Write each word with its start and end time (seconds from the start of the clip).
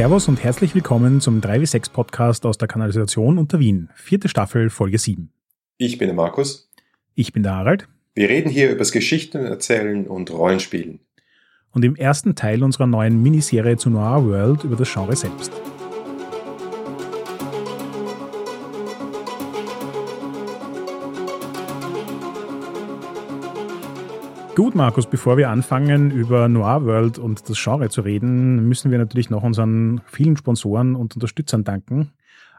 Servus 0.00 0.28
und 0.28 0.42
herzlich 0.42 0.74
willkommen 0.74 1.20
zum 1.20 1.42
3W6 1.42 1.92
Podcast 1.92 2.46
aus 2.46 2.56
der 2.56 2.68
Kanalisation 2.68 3.36
unter 3.36 3.60
Wien. 3.60 3.90
Vierte 3.94 4.30
Staffel, 4.30 4.70
Folge 4.70 4.96
7. 4.96 5.30
Ich 5.76 5.98
bin 5.98 6.08
der 6.08 6.14
Markus. 6.14 6.72
Ich 7.14 7.34
bin 7.34 7.42
der 7.42 7.54
Harald. 7.54 7.86
Wir 8.14 8.30
reden 8.30 8.48
hier 8.48 8.70
über 8.70 8.78
das 8.78 8.92
Geschichten 8.92 9.44
erzählen 9.44 10.06
und 10.06 10.30
Rollenspielen. 10.30 11.00
Und 11.72 11.84
im 11.84 11.96
ersten 11.96 12.34
Teil 12.34 12.64
unserer 12.64 12.86
neuen 12.86 13.22
Miniserie 13.22 13.76
zu 13.76 13.90
Noir 13.90 14.24
World 14.24 14.64
über 14.64 14.76
das 14.76 14.90
Genre 14.90 15.14
selbst. 15.14 15.52
Gut, 24.56 24.74
Markus, 24.74 25.06
bevor 25.06 25.36
wir 25.36 25.48
anfangen, 25.48 26.10
über 26.10 26.48
Noir 26.48 26.84
World 26.84 27.18
und 27.18 27.48
das 27.48 27.62
Genre 27.62 27.88
zu 27.88 28.00
reden, 28.00 28.68
müssen 28.68 28.90
wir 28.90 28.98
natürlich 28.98 29.30
noch 29.30 29.42
unseren 29.42 30.00
vielen 30.06 30.36
Sponsoren 30.36 30.96
und 30.96 31.14
Unterstützern 31.14 31.64
danken. 31.64 32.12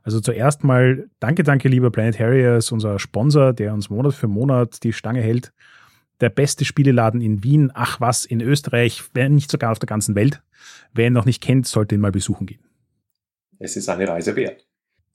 Also 0.03 0.19
zuerst 0.19 0.63
mal 0.63 1.09
danke, 1.19 1.43
danke, 1.43 1.67
lieber 1.67 1.91
Planet 1.91 2.17
Harriers, 2.19 2.71
unser 2.71 2.97
Sponsor, 2.97 3.53
der 3.53 3.73
uns 3.73 3.89
Monat 3.89 4.13
für 4.13 4.27
Monat 4.27 4.83
die 4.83 4.93
Stange 4.93 5.21
hält. 5.21 5.51
Der 6.21 6.29
beste 6.29 6.65
Spieleladen 6.65 7.19
in 7.21 7.43
Wien, 7.43 7.71
ach 7.73 7.99
was, 7.99 8.25
in 8.25 8.41
Österreich, 8.41 9.03
wenn 9.13 9.35
nicht 9.35 9.51
sogar 9.51 9.71
auf 9.71 9.79
der 9.79 9.87
ganzen 9.87 10.15
Welt. 10.15 10.41
Wer 10.93 11.07
ihn 11.07 11.13
noch 11.13 11.25
nicht 11.25 11.43
kennt, 11.43 11.67
sollte 11.67 11.95
ihn 11.95 12.01
mal 12.01 12.11
besuchen 12.11 12.47
gehen. 12.47 12.63
Es 13.59 13.75
ist 13.75 13.89
eine 13.89 14.07
Reise 14.07 14.35
wert. 14.35 14.65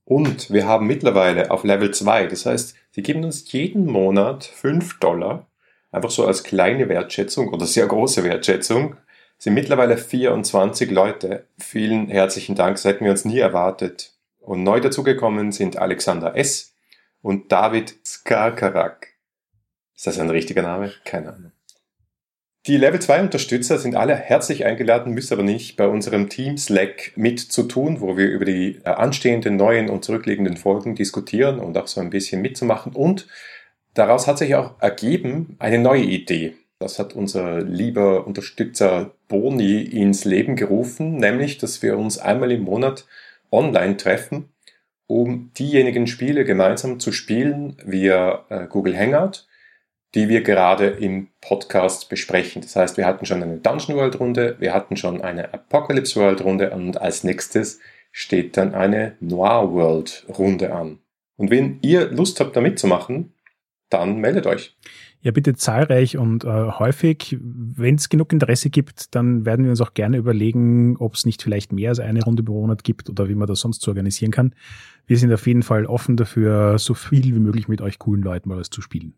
Und 0.05 0.51
wir 0.51 0.67
haben 0.67 0.87
mittlerweile 0.87 1.51
auf 1.51 1.65
Level 1.65 1.91
2, 1.91 2.27
das 2.27 2.47
heißt, 2.47 2.77
sie 2.93 3.03
geben 3.03 3.25
uns 3.25 3.51
jeden 3.51 3.87
Monat 3.87 4.45
5 4.45 5.01
Dollar 5.01 5.49
einfach 5.97 6.11
so 6.11 6.27
als 6.27 6.45
kleine 6.45 6.89
Wertschätzung 6.89 7.49
oder 7.53 7.67
sehr 7.67 7.87
große 7.87 8.23
Wertschätzung, 8.23 8.97
sind 9.39 9.55
mittlerweile 9.55 9.97
24 9.97 10.91
Leute. 10.91 11.47
Vielen 11.59 12.09
herzlichen 12.09 12.55
Dank, 12.55 12.77
das 12.77 12.85
hätten 12.85 13.05
wir 13.05 13.11
uns 13.11 13.25
nie 13.25 13.39
erwartet. 13.39 14.13
Und 14.41 14.63
neu 14.63 14.81
dazugekommen 14.81 15.53
sind 15.53 15.79
Alexander 15.79 16.37
S. 16.37 16.75
und 17.23 17.51
David 17.51 17.97
Skarkarak. 18.05 19.09
Ist 19.97 20.07
das 20.07 20.19
ein 20.19 20.31
richtiger 20.31 20.63
Name? 20.63 20.93
Keine 21.05 21.33
Ahnung. 21.33 21.53
Die 22.67 22.77
Level 22.77 23.01
2 23.01 23.23
Unterstützer 23.23 23.79
sind 23.79 23.95
alle 23.95 24.17
herzlich 24.17 24.65
eingeladen, 24.67 25.15
müssen 25.15 25.35
aber 25.35 25.45
nicht 25.45 25.77
bei 25.77 25.87
unserem 25.87 26.29
Team 26.29 26.59
Slack 26.59 27.13
mitzutun, 27.15 28.01
wo 28.01 28.17
wir 28.17 28.29
über 28.29 28.45
die 28.45 28.81
äh, 28.85 28.89
anstehenden 28.89 29.57
neuen 29.57 29.89
und 29.89 30.05
zurückliegenden 30.05 30.57
Folgen 30.57 30.97
diskutieren 30.97 31.61
und 31.61 31.79
auch 31.79 31.87
so 31.87 32.01
ein 32.01 32.11
bisschen 32.11 32.43
mitzumachen 32.43 32.93
und 32.93 33.29
Daraus 33.97 34.27
hat 34.27 34.37
sich 34.37 34.55
auch 34.55 34.75
ergeben 34.79 35.57
eine 35.59 35.79
neue 35.79 36.03
Idee. 36.03 36.55
Das 36.79 36.99
hat 36.99 37.15
unser 37.15 37.63
lieber 37.63 38.27
Unterstützer 38.27 39.13
Boni 39.27 39.81
ins 39.81 40.27
Leben 40.27 40.55
gerufen, 40.55 41.17
nämlich, 41.17 41.57
dass 41.57 41.81
wir 41.81 41.97
uns 41.97 42.19
einmal 42.19 42.53
im 42.53 42.65
Monat 42.65 43.07
online 43.51 43.97
treffen, 43.97 44.51
um 45.07 45.51
diejenigen 45.59 46.07
Spiele 46.07 46.45
gemeinsam 46.45 47.01
zu 47.01 47.11
spielen 47.11 47.79
via 47.87 48.45
äh, 48.51 48.67
Google 48.67 48.99
Hangout, 48.99 49.47
die 50.15 50.29
wir 50.29 50.43
gerade 50.43 50.89
im 50.89 51.29
Podcast 51.41 52.11
besprechen. 52.11 52.61
Das 52.61 52.77
heißt, 52.77 52.99
wir 52.99 53.07
hatten 53.07 53.25
schon 53.25 53.43
eine 53.43 53.57
Dungeon 53.57 53.97
World 53.97 54.21
Runde, 54.21 54.57
wir 54.59 54.75
hatten 54.75 54.99
schon 54.99 55.23
eine 55.23 55.55
Apocalypse 55.55 56.21
World 56.21 56.45
Runde 56.45 56.69
und 56.69 57.01
als 57.01 57.25
nächstes 57.25 57.81
steht 58.13 58.59
dann 58.59 58.75
eine 58.75 59.17
Noir 59.21 59.73
World 59.73 60.27
Runde 60.39 60.75
an. 60.75 60.99
Und 61.39 61.51
wenn 61.51 61.79
ihr 61.81 62.11
Lust 62.11 62.41
habt, 62.41 62.57
da 62.57 62.61
mitzumachen, 62.61 63.33
dann 63.91 64.19
meldet 64.19 64.47
euch. 64.47 64.77
Ja, 65.21 65.33
bitte 65.33 65.55
zahlreich 65.55 66.17
und 66.19 66.45
äh, 66.45 66.49
häufig. 66.49 67.37
Wenn 67.41 67.97
es 67.97 68.09
genug 68.09 68.33
Interesse 68.33 68.71
gibt, 68.71 69.15
dann 69.15 69.45
werden 69.45 69.65
wir 69.65 69.71
uns 69.71 69.81
auch 69.81 69.95
gerne 69.95 70.19
überlegen, 70.19 70.97
ob 70.99 71.15
es 71.15 71.27
nicht 71.27 71.43
vielleicht 71.43 71.73
mehr 71.73 71.89
als 71.91 71.99
eine 71.99 72.23
Runde 72.23 72.43
pro 72.43 72.61
Monat 72.61 72.85
gibt 72.85 73.11
oder 73.11 73.29
wie 73.29 73.35
man 73.35 73.49
das 73.49 73.61
sonst 73.61 73.83
so 73.83 73.91
organisieren 73.91 74.31
kann. 74.31 74.55
Wir 75.07 75.19
sind 75.19 75.33
auf 75.33 75.47
jeden 75.47 75.63
Fall 75.63 75.87
offen 75.87 76.17
dafür, 76.17 76.79
so 76.79 76.95
viel 76.95 77.25
wie 77.25 77.41
möglich 77.41 77.67
mit 77.69 77.81
euch 77.81 77.99
coolen 77.99 78.23
Leuten 78.23 78.49
mal 78.49 78.59
was 78.59 78.71
zu 78.71 78.83
spielen. 78.83 79.15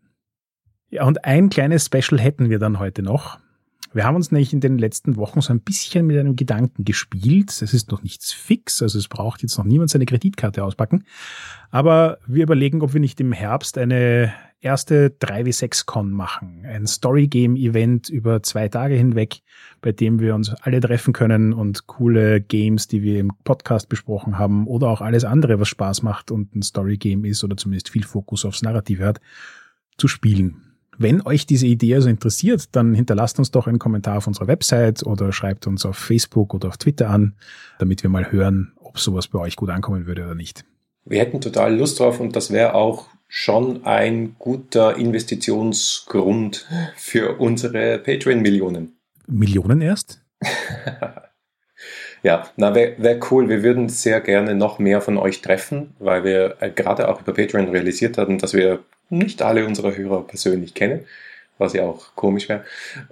Ja, 0.89 1.05
und 1.05 1.25
ein 1.25 1.49
kleines 1.49 1.85
Special 1.85 2.19
hätten 2.19 2.49
wir 2.49 2.57
dann 2.57 2.79
heute 2.79 3.03
noch. 3.03 3.39
Wir 3.91 4.03
haben 4.03 4.15
uns 4.15 4.31
nämlich 4.31 4.53
in 4.53 4.59
den 4.59 4.77
letzten 4.77 5.15
Wochen 5.15 5.41
so 5.41 5.51
ein 5.51 5.61
bisschen 5.61 6.05
mit 6.05 6.17
einem 6.17 6.35
Gedanken 6.35 6.85
gespielt. 6.85 7.49
Es 7.49 7.73
ist 7.73 7.91
noch 7.91 8.03
nichts 8.03 8.31
fix, 8.31 8.81
also 8.81 8.99
es 8.99 9.07
braucht 9.07 9.41
jetzt 9.41 9.57
noch 9.57 9.65
niemand 9.65 9.89
seine 9.89 10.05
Kreditkarte 10.05 10.63
auspacken. 10.63 11.05
Aber 11.71 12.19
wir 12.27 12.43
überlegen, 12.43 12.81
ob 12.81 12.93
wir 12.93 13.01
nicht 13.01 13.19
im 13.19 13.31
Herbst 13.31 13.77
eine 13.77 14.33
erste 14.61 15.09
3W6Con 15.09 16.09
machen. 16.09 16.65
Ein 16.65 16.85
Story-Game-Event 16.85 18.09
über 18.09 18.43
zwei 18.43 18.67
Tage 18.67 18.95
hinweg, 18.95 19.41
bei 19.81 19.91
dem 19.91 20.19
wir 20.19 20.35
uns 20.35 20.53
alle 20.53 20.81
treffen 20.81 21.13
können 21.13 21.53
und 21.53 21.87
coole 21.87 22.41
Games, 22.41 22.87
die 22.87 23.01
wir 23.01 23.19
im 23.19 23.31
Podcast 23.43 23.89
besprochen 23.89 24.37
haben 24.37 24.67
oder 24.67 24.89
auch 24.89 25.01
alles 25.01 25.23
andere, 25.23 25.59
was 25.59 25.69
Spaß 25.69 26.03
macht 26.03 26.31
und 26.31 26.55
ein 26.55 26.61
Story-Game 26.61 27.25
ist 27.25 27.43
oder 27.43 27.57
zumindest 27.57 27.89
viel 27.89 28.03
Fokus 28.03 28.45
aufs 28.45 28.61
Narrativ 28.61 28.99
hat, 28.99 29.19
zu 29.97 30.07
spielen. 30.07 30.68
Wenn 31.01 31.21
euch 31.25 31.45
diese 31.45 31.65
Idee 31.65 31.95
also 31.95 32.09
interessiert, 32.09 32.75
dann 32.75 32.93
hinterlasst 32.93 33.39
uns 33.39 33.51
doch 33.51 33.67
einen 33.67 33.79
Kommentar 33.79 34.17
auf 34.17 34.27
unserer 34.27 34.47
Website 34.47 35.01
oder 35.05 35.31
schreibt 35.31 35.65
uns 35.65 35.85
auf 35.85 35.97
Facebook 35.97 36.53
oder 36.53 36.67
auf 36.67 36.77
Twitter 36.77 37.09
an, 37.09 37.35
damit 37.79 38.03
wir 38.03 38.09
mal 38.09 38.33
hören, 38.33 38.73
ob 38.75 38.99
sowas 38.99 39.29
bei 39.29 39.39
euch 39.39 39.55
gut 39.55 39.69
ankommen 39.69 40.07
würde 40.07 40.25
oder 40.25 40.35
nicht. 40.35 40.65
Wir 41.05 41.19
hätten 41.21 41.39
total 41.39 41.77
Lust 41.77 42.01
drauf 42.01 42.19
und 42.19 42.35
das 42.35 42.51
wäre 42.51 42.73
auch 42.73 43.07
schon 43.29 43.85
ein 43.85 44.35
guter 44.39 44.97
Investitionsgrund 44.97 46.67
für 46.97 47.39
unsere 47.39 47.99
Patreon-Millionen. 47.99 48.97
Millionen 49.25 49.79
erst? 49.79 50.21
ja, 52.23 52.49
na, 52.57 52.75
wäre 52.75 52.95
wär 52.97 53.19
cool. 53.31 53.49
Wir 53.49 53.63
würden 53.63 53.89
sehr 53.89 54.21
gerne 54.21 54.55
noch 54.55 54.79
mehr 54.79 55.01
von 55.01 55.17
euch 55.17 55.41
treffen, 55.41 55.95
weil 55.99 56.23
wir 56.23 56.57
äh, 56.59 56.69
gerade 56.69 57.09
auch 57.09 57.21
über 57.21 57.33
Patreon 57.33 57.69
realisiert 57.69 58.17
hatten, 58.17 58.37
dass 58.37 58.53
wir 58.53 58.79
nicht 59.09 59.41
alle 59.41 59.65
unsere 59.65 59.95
Hörer 59.95 60.25
persönlich 60.27 60.73
kennen, 60.73 61.05
was 61.57 61.73
ja 61.73 61.83
auch 61.83 62.15
komisch 62.15 62.49
wäre, 62.49 62.63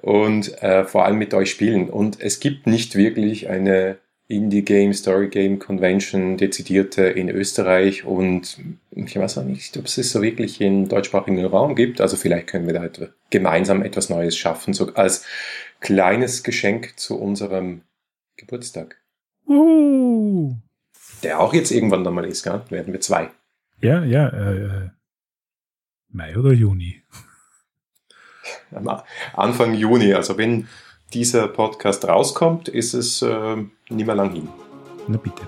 und 0.01 0.61
äh, 0.61 0.83
vor 0.83 1.05
allem 1.05 1.17
mit 1.17 1.33
euch 1.33 1.51
spielen. 1.51 1.89
Und 1.89 2.21
es 2.21 2.39
gibt 2.39 2.67
nicht 2.67 2.95
wirklich 2.95 3.49
eine 3.49 3.97
Indie-Game, 4.29 4.93
Story-Game 4.93 5.57
Convention 5.57 6.35
dezidierte 6.35 7.03
in 7.03 7.29
Österreich 7.29 8.03
und 8.03 8.57
ich 8.93 9.17
weiß 9.17 9.37
auch 9.37 9.43
nicht, 9.43 9.77
ob 9.77 9.85
es 9.85 9.97
es 9.97 10.11
so 10.11 10.21
wirklich 10.21 10.59
im 10.59 10.89
deutschsprachigen 10.89 11.43
Raum 11.45 11.75
gibt. 11.75 12.01
Also 12.01 12.17
vielleicht 12.17 12.47
können 12.47 12.67
wir 12.67 12.73
da 12.73 12.89
gemeinsam 13.29 13.83
etwas 13.83 14.09
Neues 14.09 14.35
schaffen, 14.37 14.73
so 14.73 14.93
als 14.95 15.25
kleines 15.79 16.43
Geschenk 16.43 16.99
zu 16.99 17.17
unserem 17.17 17.81
Geburtstag. 18.37 18.97
Uh. 19.47 20.55
Der 21.23 21.39
auch 21.39 21.53
jetzt 21.53 21.71
irgendwann 21.71 22.03
nochmal 22.03 22.25
ist, 22.25 22.43
gell? 22.43 22.61
werden 22.69 22.93
wir 22.93 23.01
zwei. 23.01 23.31
Ja, 23.81 24.03
ja, 24.03 24.29
äh, 24.29 24.89
Mai 26.09 26.37
oder 26.37 26.51
Juni? 26.51 27.03
Anfang 29.33 29.73
Juni. 29.73 30.13
Also 30.13 30.37
wenn 30.37 30.67
dieser 31.13 31.47
Podcast 31.47 32.07
rauskommt, 32.07 32.67
ist 32.69 32.93
es 32.93 33.21
äh, 33.21 33.57
nicht 33.89 34.05
mehr 34.05 34.15
lang 34.15 34.31
hin. 34.31 34.49
Na 35.07 35.17
bitte. 35.17 35.47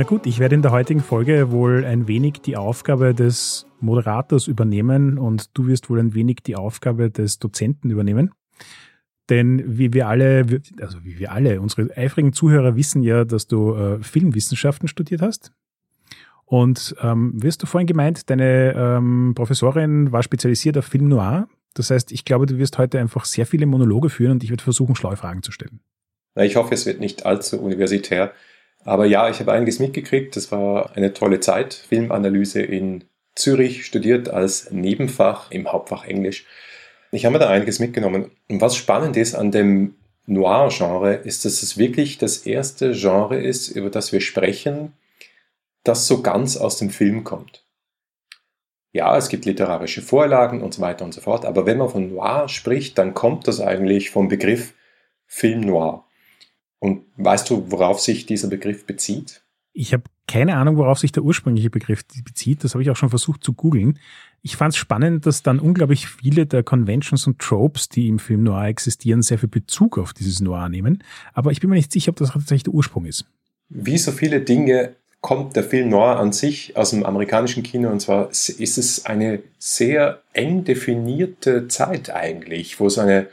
Na 0.00 0.06
gut, 0.06 0.24
ich 0.24 0.38
werde 0.38 0.54
in 0.54 0.62
der 0.62 0.70
heutigen 0.70 1.00
Folge 1.00 1.50
wohl 1.50 1.84
ein 1.84 2.08
wenig 2.08 2.40
die 2.40 2.56
Aufgabe 2.56 3.14
des 3.14 3.66
Moderators 3.80 4.46
übernehmen 4.46 5.18
und 5.18 5.50
du 5.52 5.66
wirst 5.66 5.90
wohl 5.90 6.00
ein 6.00 6.14
wenig 6.14 6.38
die 6.42 6.56
Aufgabe 6.56 7.10
des 7.10 7.38
Dozenten 7.38 7.90
übernehmen. 7.90 8.30
Denn 9.28 9.62
wie 9.66 9.92
wir 9.92 10.08
alle, 10.08 10.46
also 10.80 11.04
wie 11.04 11.18
wir 11.18 11.32
alle, 11.32 11.60
unsere 11.60 11.94
eifrigen 11.98 12.32
Zuhörer 12.32 12.76
wissen 12.76 13.02
ja, 13.02 13.26
dass 13.26 13.46
du 13.46 13.74
äh, 13.74 14.02
Filmwissenschaften 14.02 14.88
studiert 14.88 15.20
hast. 15.20 15.52
Und 16.46 16.96
ähm, 17.02 17.32
wirst 17.34 17.62
du 17.62 17.66
vorhin 17.66 17.86
gemeint, 17.86 18.30
deine 18.30 18.72
ähm, 18.74 19.34
Professorin 19.34 20.12
war 20.12 20.22
spezialisiert 20.22 20.78
auf 20.78 20.86
Film 20.86 21.08
Noir. 21.08 21.46
Das 21.74 21.90
heißt, 21.90 22.10
ich 22.10 22.24
glaube, 22.24 22.46
du 22.46 22.56
wirst 22.56 22.78
heute 22.78 22.98
einfach 23.00 23.26
sehr 23.26 23.44
viele 23.44 23.66
Monologe 23.66 24.08
führen 24.08 24.32
und 24.32 24.44
ich 24.44 24.48
werde 24.48 24.64
versuchen, 24.64 24.94
schlaue 24.94 25.16
Fragen 25.16 25.42
zu 25.42 25.52
stellen. 25.52 25.80
Ich 26.36 26.56
hoffe, 26.56 26.72
es 26.72 26.86
wird 26.86 27.00
nicht 27.00 27.26
allzu 27.26 27.60
universitär. 27.60 28.32
Aber 28.84 29.06
ja, 29.06 29.28
ich 29.28 29.40
habe 29.40 29.52
einiges 29.52 29.78
mitgekriegt. 29.78 30.36
Das 30.36 30.50
war 30.52 30.96
eine 30.96 31.12
tolle 31.12 31.40
Zeit. 31.40 31.74
Filmanalyse 31.74 32.62
in 32.62 33.04
Zürich 33.34 33.86
studiert 33.86 34.28
als 34.28 34.70
Nebenfach 34.70 35.50
im 35.50 35.70
Hauptfach 35.70 36.04
Englisch. 36.04 36.46
Ich 37.12 37.24
habe 37.24 37.34
mir 37.34 37.38
da 37.38 37.48
einiges 37.48 37.78
mitgenommen. 37.78 38.30
Und 38.48 38.60
was 38.60 38.76
spannend 38.76 39.16
ist 39.16 39.34
an 39.34 39.50
dem 39.50 39.94
Noir-Genre, 40.26 41.14
ist, 41.14 41.44
dass 41.44 41.62
es 41.62 41.76
wirklich 41.76 42.18
das 42.18 42.38
erste 42.46 42.92
Genre 42.92 43.40
ist, 43.40 43.68
über 43.68 43.90
das 43.90 44.12
wir 44.12 44.20
sprechen, 44.20 44.92
das 45.82 46.06
so 46.06 46.22
ganz 46.22 46.56
aus 46.56 46.76
dem 46.76 46.90
Film 46.90 47.24
kommt. 47.24 47.64
Ja, 48.92 49.16
es 49.16 49.28
gibt 49.28 49.44
literarische 49.44 50.02
Vorlagen 50.02 50.62
und 50.62 50.74
so 50.74 50.82
weiter 50.82 51.04
und 51.04 51.14
so 51.14 51.20
fort, 51.20 51.44
aber 51.44 51.66
wenn 51.66 51.78
man 51.78 51.88
von 51.88 52.12
Noir 52.12 52.48
spricht, 52.48 52.98
dann 52.98 53.14
kommt 53.14 53.46
das 53.46 53.60
eigentlich 53.60 54.10
vom 54.10 54.28
Begriff 54.28 54.74
Film 55.26 55.60
Noir. 55.60 56.04
Und 56.80 57.02
weißt 57.16 57.48
du, 57.48 57.70
worauf 57.70 58.00
sich 58.00 58.26
dieser 58.26 58.48
Begriff 58.48 58.86
bezieht? 58.86 59.42
Ich 59.72 59.92
habe 59.92 60.02
keine 60.26 60.56
Ahnung, 60.56 60.76
worauf 60.76 60.98
sich 60.98 61.12
der 61.12 61.22
ursprüngliche 61.22 61.70
Begriff 61.70 62.04
bezieht. 62.24 62.64
Das 62.64 62.74
habe 62.74 62.82
ich 62.82 62.90
auch 62.90 62.96
schon 62.96 63.10
versucht 63.10 63.44
zu 63.44 63.52
googeln. 63.52 63.98
Ich 64.42 64.56
fand 64.56 64.72
es 64.72 64.78
spannend, 64.78 65.26
dass 65.26 65.42
dann 65.42 65.60
unglaublich 65.60 66.08
viele 66.08 66.46
der 66.46 66.62
Conventions 66.62 67.26
und 67.26 67.38
Tropes, 67.38 67.88
die 67.88 68.08
im 68.08 68.18
Film 68.18 68.44
Noir 68.44 68.66
existieren, 68.66 69.22
sehr 69.22 69.38
viel 69.38 69.48
Bezug 69.48 69.98
auf 69.98 70.12
dieses 70.12 70.40
Noir 70.40 70.68
nehmen. 70.68 71.04
Aber 71.34 71.52
ich 71.52 71.60
bin 71.60 71.68
mir 71.68 71.76
nicht 71.76 71.92
sicher, 71.92 72.10
ob 72.10 72.16
das 72.16 72.30
tatsächlich 72.30 72.64
der 72.64 72.74
Ursprung 72.74 73.04
ist. 73.04 73.26
Wie 73.68 73.98
so 73.98 74.12
viele 74.12 74.40
Dinge 74.40 74.94
kommt 75.20 75.56
der 75.56 75.64
Film 75.64 75.90
Noir 75.90 76.18
an 76.18 76.32
sich 76.32 76.76
aus 76.76 76.90
dem 76.90 77.04
amerikanischen 77.04 77.62
Kino 77.62 77.90
und 77.90 78.00
zwar 78.00 78.30
ist 78.30 78.58
es 78.58 79.04
eine 79.04 79.42
sehr 79.58 80.22
eng 80.32 80.64
definierte 80.64 81.68
Zeit 81.68 82.10
eigentlich, 82.10 82.80
wo 82.80 82.88
so 82.88 83.02
eine 83.02 83.26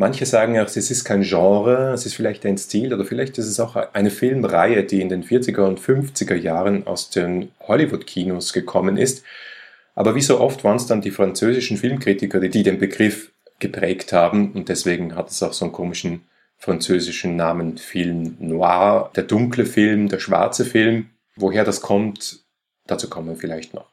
Manche 0.00 0.24
sagen 0.24 0.58
auch, 0.58 0.64
es 0.64 0.90
ist 0.90 1.04
kein 1.04 1.20
Genre, 1.20 1.92
es 1.92 2.06
ist 2.06 2.14
vielleicht 2.14 2.46
ein 2.46 2.56
Stil 2.56 2.94
oder 2.94 3.04
vielleicht 3.04 3.36
ist 3.36 3.48
es 3.48 3.60
auch 3.60 3.76
eine 3.76 4.08
Filmreihe, 4.08 4.82
die 4.82 5.02
in 5.02 5.10
den 5.10 5.22
40er 5.22 5.60
und 5.66 5.78
50er 5.78 6.36
Jahren 6.36 6.86
aus 6.86 7.10
den 7.10 7.50
Hollywood-Kinos 7.68 8.54
gekommen 8.54 8.96
ist. 8.96 9.22
Aber 9.94 10.14
wie 10.14 10.22
so 10.22 10.40
oft 10.40 10.64
waren 10.64 10.76
es 10.76 10.86
dann 10.86 11.02
die 11.02 11.10
französischen 11.10 11.76
Filmkritiker, 11.76 12.40
die 12.40 12.62
den 12.62 12.78
Begriff 12.78 13.30
geprägt 13.58 14.14
haben 14.14 14.52
und 14.52 14.70
deswegen 14.70 15.16
hat 15.16 15.28
es 15.28 15.42
auch 15.42 15.52
so 15.52 15.66
einen 15.66 15.72
komischen 15.72 16.22
französischen 16.56 17.36
Namen 17.36 17.76
Film 17.76 18.38
Noir, 18.38 19.10
der 19.16 19.24
dunkle 19.24 19.66
Film, 19.66 20.08
der 20.08 20.18
schwarze 20.18 20.64
Film. 20.64 21.10
Woher 21.36 21.64
das 21.64 21.82
kommt, 21.82 22.38
dazu 22.86 23.10
kommen 23.10 23.28
wir 23.28 23.36
vielleicht 23.36 23.74
noch. 23.74 23.90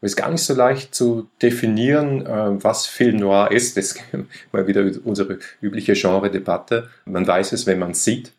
Es 0.00 0.12
ist 0.12 0.16
gar 0.16 0.30
nicht 0.30 0.42
so 0.42 0.54
leicht 0.54 0.94
zu 0.94 1.28
definieren, 1.42 2.24
äh, 2.24 2.62
was 2.62 2.86
Film 2.86 3.16
Noir 3.16 3.50
ist. 3.50 3.76
Das 3.76 3.92
ist 3.92 4.04
mal 4.52 4.66
wieder 4.66 4.88
unsere 5.04 5.38
übliche 5.60 5.94
Genre-Debatte. 5.94 6.88
Man 7.04 7.26
weiß 7.26 7.52
es, 7.52 7.66
wenn 7.66 7.78
man 7.78 7.90
es 7.92 8.04
sieht. 8.04 8.32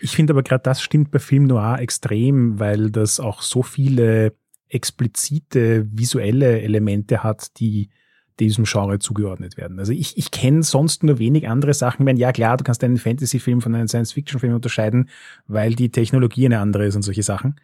Ich 0.00 0.12
finde 0.12 0.32
aber 0.32 0.42
gerade 0.42 0.62
das 0.62 0.80
stimmt 0.80 1.10
bei 1.10 1.18
Film 1.18 1.44
Noir 1.44 1.78
extrem, 1.80 2.58
weil 2.58 2.90
das 2.90 3.20
auch 3.20 3.42
so 3.42 3.62
viele 3.62 4.32
explizite 4.68 5.86
visuelle 5.90 6.60
Elemente 6.60 7.22
hat, 7.22 7.58
die 7.58 7.90
diesem 8.38 8.64
Genre 8.64 8.98
zugeordnet 8.98 9.56
werden. 9.56 9.78
Also 9.78 9.92
ich, 9.92 10.18
ich 10.18 10.30
kenne 10.30 10.62
sonst 10.62 11.02
nur 11.02 11.18
wenig 11.18 11.48
andere 11.48 11.72
Sachen. 11.72 12.02
Ich 12.02 12.04
meine, 12.04 12.18
ja 12.18 12.32
klar, 12.32 12.56
du 12.56 12.64
kannst 12.64 12.84
einen 12.84 12.98
Fantasy-Film 12.98 13.62
von 13.62 13.74
einem 13.74 13.88
Science-Fiction-Film 13.88 14.54
unterscheiden, 14.54 15.08
weil 15.46 15.74
die 15.74 15.90
Technologie 15.90 16.44
eine 16.44 16.60
andere 16.60 16.86
ist 16.86 16.96
und 16.96 17.02
solche 17.02 17.22
Sachen. 17.22 17.58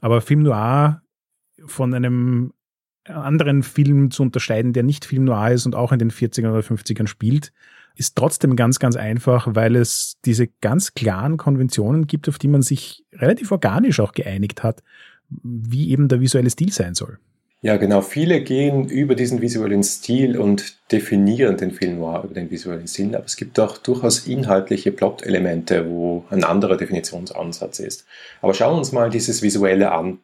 Aber 0.00 0.20
Film 0.20 0.42
Noir 0.42 1.02
von 1.66 1.94
einem 1.94 2.52
anderen 3.04 3.62
Film 3.62 4.10
zu 4.10 4.22
unterscheiden, 4.22 4.72
der 4.72 4.82
nicht 4.82 5.04
Film 5.04 5.24
noir 5.24 5.50
ist 5.50 5.66
und 5.66 5.74
auch 5.74 5.92
in 5.92 5.98
den 5.98 6.10
40ern 6.10 6.50
oder 6.50 6.60
50ern 6.60 7.06
spielt, 7.06 7.52
ist 7.94 8.16
trotzdem 8.16 8.54
ganz, 8.54 8.78
ganz 8.78 8.96
einfach, 8.96 9.48
weil 9.50 9.74
es 9.76 10.16
diese 10.24 10.46
ganz 10.60 10.94
klaren 10.94 11.36
Konventionen 11.36 12.06
gibt, 12.06 12.28
auf 12.28 12.38
die 12.38 12.48
man 12.48 12.62
sich 12.62 13.04
relativ 13.12 13.50
organisch 13.50 13.98
auch 14.00 14.12
geeinigt 14.12 14.62
hat, 14.62 14.82
wie 15.28 15.90
eben 15.90 16.08
der 16.08 16.20
visuelle 16.20 16.50
Stil 16.50 16.72
sein 16.72 16.94
soll. 16.94 17.18
Ja, 17.60 17.76
genau. 17.76 18.02
Viele 18.02 18.40
gehen 18.42 18.88
über 18.88 19.16
diesen 19.16 19.40
visuellen 19.42 19.82
Stil 19.82 20.38
und 20.38 20.78
definieren 20.92 21.56
den 21.56 21.72
Film 21.72 21.98
noir 21.98 22.22
über 22.22 22.34
den 22.34 22.52
visuellen 22.52 22.86
Stil, 22.86 23.16
aber 23.16 23.24
es 23.24 23.36
gibt 23.36 23.58
auch 23.58 23.78
durchaus 23.78 24.28
inhaltliche 24.28 24.92
Plot-Elemente, 24.92 25.90
wo 25.90 26.24
ein 26.30 26.44
anderer 26.44 26.76
Definitionsansatz 26.76 27.80
ist. 27.80 28.06
Aber 28.42 28.54
schauen 28.54 28.74
wir 28.74 28.78
uns 28.78 28.92
mal 28.92 29.10
dieses 29.10 29.42
Visuelle 29.42 29.90
an. 29.90 30.18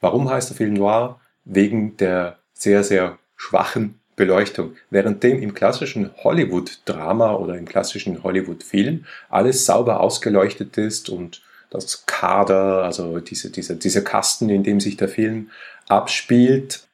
Warum 0.00 0.28
heißt 0.28 0.50
der 0.50 0.56
Film 0.56 0.74
Noir? 0.74 1.20
Wegen 1.44 1.96
der 1.96 2.38
sehr, 2.54 2.82
sehr 2.82 3.18
schwachen 3.36 4.00
Beleuchtung. 4.16 4.74
Währenddem 4.90 5.40
im 5.42 5.54
klassischen 5.54 6.10
Hollywood-Drama 6.24 7.34
oder 7.34 7.56
im 7.56 7.66
klassischen 7.66 8.22
Hollywood-Film 8.22 9.04
alles 9.28 9.66
sauber 9.66 10.00
ausgeleuchtet 10.00 10.78
ist 10.78 11.10
und 11.10 11.42
das 11.70 12.06
Kader, 12.06 12.84
also 12.84 13.18
diese, 13.20 13.50
diese, 13.50 13.76
dieser 13.76 14.00
Kasten, 14.00 14.48
in 14.48 14.62
dem 14.62 14.80
sich 14.80 14.96
der 14.96 15.08
Film 15.08 15.50
abspielt, 15.88 16.86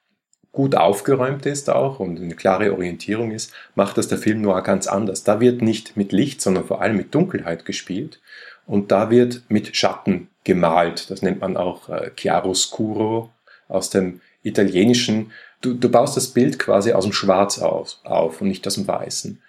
gut 0.50 0.74
aufgeräumt 0.74 1.46
ist 1.46 1.70
auch 1.70 1.98
und 1.98 2.20
eine 2.20 2.34
klare 2.34 2.72
Orientierung 2.72 3.30
ist, 3.30 3.52
macht 3.74 3.96
das 3.96 4.08
der 4.08 4.18
Film 4.18 4.42
Noir 4.42 4.62
ganz 4.62 4.86
anders. 4.86 5.24
Da 5.24 5.40
wird 5.40 5.62
nicht 5.62 5.96
mit 5.96 6.12
Licht, 6.12 6.42
sondern 6.42 6.64
vor 6.64 6.82
allem 6.82 6.96
mit 6.96 7.14
Dunkelheit 7.14 7.64
gespielt 7.64 8.20
und 8.66 8.90
da 8.90 9.10
wird 9.10 9.42
mit 9.48 9.76
Schatten 9.76 10.28
gemalt. 10.44 11.10
Das 11.10 11.22
nennt 11.22 11.40
man 11.40 11.56
auch 11.56 11.88
äh, 11.88 12.10
Chiaroscuro 12.16 13.30
aus 13.68 13.90
dem 13.90 14.20
Italienischen. 14.42 15.32
Du, 15.60 15.74
du 15.74 15.88
baust 15.88 16.16
das 16.16 16.28
Bild 16.28 16.58
quasi 16.58 16.92
aus 16.92 17.04
dem 17.04 17.12
Schwarz 17.12 17.58
auf, 17.58 17.98
auf 18.04 18.40
und 18.40 18.48
nicht 18.48 18.66
aus 18.66 18.74
dem 18.74 18.88
Weißen. 18.88 19.40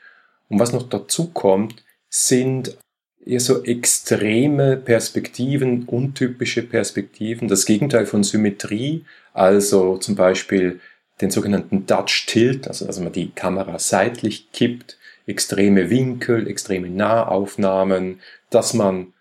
Und 0.50 0.60
was 0.60 0.74
noch 0.74 0.88
dazu 0.88 1.30
kommt, 1.32 1.84
sind 2.10 2.78
eher 3.26 3.40
so 3.40 3.64
extreme 3.64 4.78
Perspektiven, 4.78 5.84
untypische 5.86 6.62
Perspektiven, 6.62 7.48
das 7.48 7.66
Gegenteil 7.66 8.06
von 8.06 8.24
Symmetrie, 8.24 9.06
also 9.34 9.98
zum 9.98 10.16
Beispiel 10.16 10.80
den 11.22 11.32
sogenannten 11.32 11.86
Dutch 11.86 12.26
Tilt, 12.26 12.68
also 12.68 12.86
dass 12.86 13.00
man 13.00 13.14
die 13.14 13.32
Kamera 13.32 13.80
seitlich 13.80 14.52
kippt, 14.52 14.98
extreme 15.26 15.90
Winkel, 15.90 16.48
extreme 16.48 16.90
Nahaufnahmen, 16.90 18.20
dass 18.54 18.74
man 18.74 19.14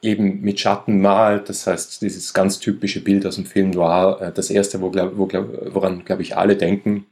eben 0.00 0.40
mit 0.40 0.60
Schatten 0.60 1.00
malt, 1.00 1.48
das 1.48 1.66
heißt 1.66 2.02
dieses 2.02 2.32
ganz 2.32 2.60
typische 2.60 3.02
Bild 3.02 3.26
aus 3.26 3.36
dem 3.36 3.46
Film 3.46 3.70
Noir, 3.70 4.20
äh, 4.20 4.32
das 4.32 4.50
erste, 4.50 4.80
wo, 4.80 4.92
wo, 4.92 5.28
woran 5.74 6.04
glaube 6.04 6.22
ich 6.22 6.36
alle 6.36 6.56
denken, 6.56 7.06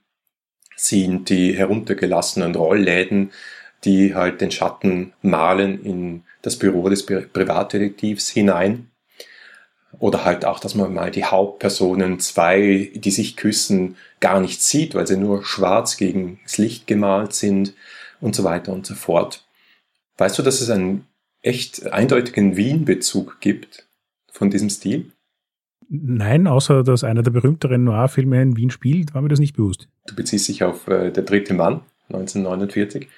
sind 0.77 1.29
die 1.29 1.53
heruntergelassenen 1.53 2.55
Rollläden, 2.55 3.33
die 3.85 4.15
halt 4.15 4.41
den 4.41 4.51
Schatten 4.51 5.13
malen 5.23 5.83
in 5.85 6.23
das 6.43 6.57
Büro 6.57 6.89
des 6.89 7.05
Privatdetektivs 7.07 8.29
hinein. 8.29 8.91
Oder 9.99 10.25
halt 10.25 10.45
auch, 10.45 10.61
dass 10.61 10.75
man 10.75 10.95
mal 10.95 11.11
die 11.11 11.25
Hauptpersonen 11.25 12.21
zwei, 12.21 12.93
die 12.95 13.11
sich 13.11 13.37
küssen, 13.37 13.97
gar 14.21 14.41
nicht 14.41 14.63
sieht, 14.63 14.95
weil 14.95 15.07
sie 15.07 15.17
nur 15.17 15.45
schwarz 15.45 15.97
gegen 15.97 16.41
das 16.45 16.59
Licht 16.59 16.87
gemalt 16.87 17.35
sind 17.35 17.75
und 18.21 18.37
so 18.37 18.45
weiter 18.45 18.73
und 18.73 18.87
so 18.87 18.95
fort. 18.95 19.45
Weißt 20.17 20.39
du, 20.39 20.43
dass 20.43 20.61
es 20.61 20.71
einen 20.71 21.07
echt 21.43 21.93
eindeutigen 21.93 22.57
Wien-Bezug 22.57 23.41
gibt 23.41 23.87
von 24.31 24.51
diesem 24.51 24.71
Stil? 24.71 25.13
Nein, 25.89 26.47
außer 26.47 26.85
dass 26.85 27.03
einer 27.03 27.23
der 27.23 27.33
berühmteren 27.33 27.83
Noir-Filme 27.85 28.41
in 28.41 28.57
Wien 28.57 28.71
spielt, 28.71 29.13
war 29.13 29.23
mir 29.23 29.29
das 29.29 29.41
nicht 29.41 29.57
bewusst. 29.57 29.89
Du 30.07 30.15
beziehst 30.15 30.47
dich 30.49 30.63
auf 30.63 30.87
äh, 30.87 31.11
Der 31.11 31.25
dritte 31.25 31.53
Mann, 31.53 31.81
1949. 32.09 33.09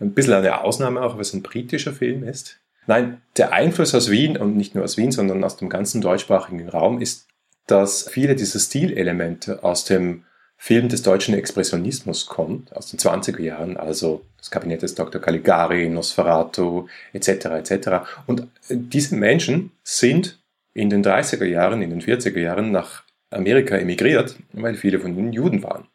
Ein 0.00 0.12
bisschen 0.12 0.34
eine 0.34 0.62
Ausnahme 0.62 1.00
auch, 1.00 1.14
weil 1.14 1.22
es 1.22 1.32
ein 1.32 1.42
britischer 1.42 1.92
Film 1.92 2.22
ist. 2.24 2.60
Nein, 2.86 3.22
der 3.36 3.52
Einfluss 3.52 3.94
aus 3.94 4.10
Wien 4.10 4.36
und 4.36 4.56
nicht 4.56 4.74
nur 4.74 4.84
aus 4.84 4.96
Wien, 4.96 5.12
sondern 5.12 5.44
aus 5.44 5.56
dem 5.56 5.68
ganzen 5.68 6.00
deutschsprachigen 6.00 6.68
Raum 6.68 7.00
ist, 7.00 7.28
dass 7.66 8.08
viele 8.10 8.34
dieser 8.34 8.58
Stilelemente 8.58 9.62
aus 9.62 9.84
dem 9.84 10.24
Film 10.62 10.90
des 10.90 11.00
deutschen 11.00 11.32
Expressionismus 11.32 12.26
kommt, 12.26 12.76
aus 12.76 12.90
den 12.90 13.00
20er 13.00 13.40
Jahren, 13.40 13.78
also 13.78 14.26
das 14.36 14.50
Kabinett 14.50 14.82
des 14.82 14.94
Dr. 14.94 15.18
Caligari, 15.18 15.88
Nosferatu 15.88 16.86
etc. 17.14 17.46
etc. 17.46 17.88
Und 18.26 18.46
diese 18.68 19.16
Menschen 19.16 19.72
sind 19.82 20.38
in 20.74 20.90
den 20.90 21.02
30er 21.02 21.46
Jahren, 21.46 21.80
in 21.80 21.88
den 21.88 22.02
40er 22.02 22.38
Jahren 22.38 22.72
nach 22.72 23.04
Amerika 23.30 23.74
emigriert, 23.76 24.36
weil 24.52 24.74
viele 24.74 25.00
von 25.00 25.16
ihnen 25.16 25.32
Juden 25.32 25.62
waren. 25.62 25.86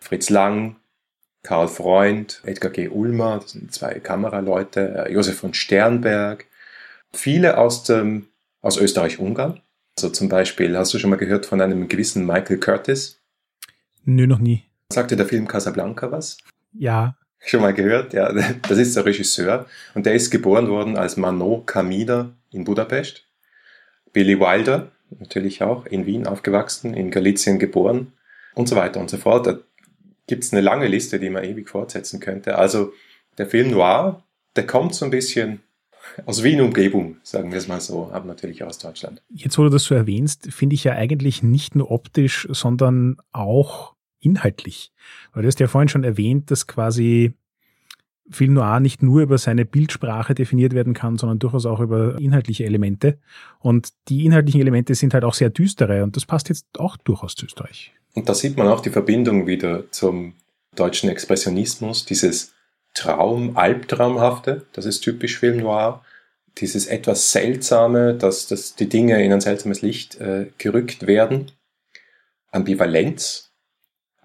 Fritz 0.00 0.30
Lang, 0.30 0.76
Karl 1.42 1.68
Freund, 1.68 2.40
Edgar 2.46 2.70
G. 2.72 2.88
Ulmer, 2.88 3.40
das 3.42 3.50
sind 3.50 3.74
zwei 3.74 4.00
Kameraleute, 4.00 5.08
äh, 5.08 5.12
Josef 5.12 5.36
von 5.36 5.52
Sternberg, 5.52 6.46
viele 7.12 7.58
aus, 7.58 7.84
dem, 7.84 8.28
aus 8.62 8.78
Österreich-Ungarn. 8.78 9.60
Also 9.98 10.08
zum 10.08 10.30
Beispiel, 10.30 10.74
hast 10.78 10.94
du 10.94 10.98
schon 10.98 11.10
mal 11.10 11.16
gehört 11.16 11.44
von 11.44 11.60
einem 11.60 11.86
gewissen 11.88 12.24
Michael 12.24 12.56
Curtis? 12.56 13.20
Nö, 14.06 14.26
noch 14.26 14.38
nie. 14.38 14.62
Sagte 14.92 15.16
der 15.16 15.26
Film 15.26 15.48
Casablanca 15.48 16.10
was? 16.10 16.38
Ja. 16.72 17.16
Schon 17.40 17.60
mal 17.60 17.74
gehört? 17.74 18.12
Ja, 18.12 18.32
das 18.32 18.78
ist 18.78 18.96
der 18.96 19.04
Regisseur 19.04 19.66
und 19.94 20.06
der 20.06 20.14
ist 20.14 20.30
geboren 20.30 20.68
worden 20.68 20.96
als 20.96 21.16
Mano 21.16 21.62
Kamida 21.66 22.32
in 22.50 22.64
Budapest. 22.64 23.24
Billy 24.12 24.38
Wilder, 24.40 24.90
natürlich 25.18 25.62
auch, 25.62 25.86
in 25.86 26.06
Wien 26.06 26.26
aufgewachsen, 26.26 26.94
in 26.94 27.10
Galizien 27.10 27.58
geboren 27.58 28.12
und 28.54 28.68
so 28.68 28.76
weiter 28.76 29.00
und 29.00 29.10
so 29.10 29.16
fort. 29.16 29.46
Da 29.46 29.58
gibt's 30.26 30.52
eine 30.52 30.62
lange 30.62 30.86
Liste, 30.86 31.18
die 31.18 31.30
man 31.30 31.44
ewig 31.44 31.68
fortsetzen 31.68 32.20
könnte. 32.20 32.56
Also 32.56 32.92
der 33.38 33.46
Film 33.46 33.72
Noir, 33.72 34.22
der 34.54 34.66
kommt 34.66 34.94
so 34.94 35.04
ein 35.04 35.10
bisschen 35.10 35.60
aus 36.24 36.42
Wien-Umgebung, 36.42 37.16
sagen 37.24 37.50
wir 37.50 37.58
es 37.58 37.66
mal 37.66 37.80
so, 37.80 38.10
aber 38.12 38.26
natürlich 38.26 38.62
aus 38.62 38.78
Deutschland. 38.78 39.20
Jetzt, 39.28 39.58
wo 39.58 39.64
du 39.64 39.70
das 39.70 39.84
so 39.84 39.94
erwähnst, 39.94 40.52
finde 40.52 40.74
ich 40.74 40.84
ja 40.84 40.92
eigentlich 40.92 41.42
nicht 41.42 41.74
nur 41.74 41.90
optisch, 41.90 42.46
sondern 42.50 43.16
auch 43.32 43.95
inhaltlich. 44.20 44.92
Weil 45.32 45.42
du 45.42 45.48
hast 45.48 45.60
ja 45.60 45.68
vorhin 45.68 45.88
schon 45.88 46.04
erwähnt, 46.04 46.50
dass 46.50 46.66
quasi 46.66 47.34
Film 48.30 48.54
Noir 48.54 48.80
nicht 48.80 49.02
nur 49.02 49.22
über 49.22 49.38
seine 49.38 49.64
Bildsprache 49.64 50.34
definiert 50.34 50.74
werden 50.74 50.94
kann, 50.94 51.16
sondern 51.16 51.38
durchaus 51.38 51.66
auch 51.66 51.80
über 51.80 52.18
inhaltliche 52.18 52.64
Elemente. 52.64 53.18
Und 53.60 53.90
die 54.08 54.24
inhaltlichen 54.24 54.60
Elemente 54.60 54.94
sind 54.94 55.14
halt 55.14 55.24
auch 55.24 55.34
sehr 55.34 55.50
düstere 55.50 56.02
und 56.02 56.16
das 56.16 56.26
passt 56.26 56.48
jetzt 56.48 56.66
auch 56.78 56.96
durchaus 56.96 57.34
zu 57.34 57.46
Österreich. 57.46 57.92
Und 58.14 58.28
da 58.28 58.34
sieht 58.34 58.56
man 58.56 58.66
auch 58.68 58.80
die 58.80 58.90
Verbindung 58.90 59.46
wieder 59.46 59.90
zum 59.92 60.34
deutschen 60.74 61.08
Expressionismus, 61.08 62.04
dieses 62.04 62.52
Traum, 62.94 63.56
Albtraumhafte, 63.56 64.66
das 64.72 64.86
ist 64.86 65.00
typisch 65.00 65.38
Film 65.38 65.58
Noir, 65.58 66.02
dieses 66.58 66.86
etwas 66.86 67.30
Seltsame, 67.30 68.14
dass, 68.14 68.46
dass 68.46 68.74
die 68.74 68.88
Dinge 68.88 69.22
in 69.22 69.32
ein 69.32 69.42
seltsames 69.42 69.82
Licht 69.82 70.18
äh, 70.18 70.46
gerückt 70.56 71.06
werden, 71.06 71.52
Ambivalenz, 72.50 73.45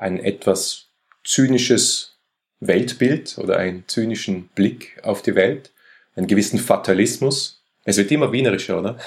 ein 0.02 0.20
etwas 0.20 0.88
zynisches 1.24 2.18
Weltbild 2.60 3.38
oder 3.38 3.58
einen 3.58 3.88
zynischen 3.88 4.50
Blick 4.56 5.00
auf 5.04 5.22
die 5.22 5.36
Welt, 5.36 5.72
einen 6.16 6.28
gewissen 6.28 6.60
Fatalismus. 6.60 7.64
Es 7.84 7.98
wird 7.98 8.12
immer 8.12 8.32
wienerischer, 8.32 8.80
oder? 8.80 8.98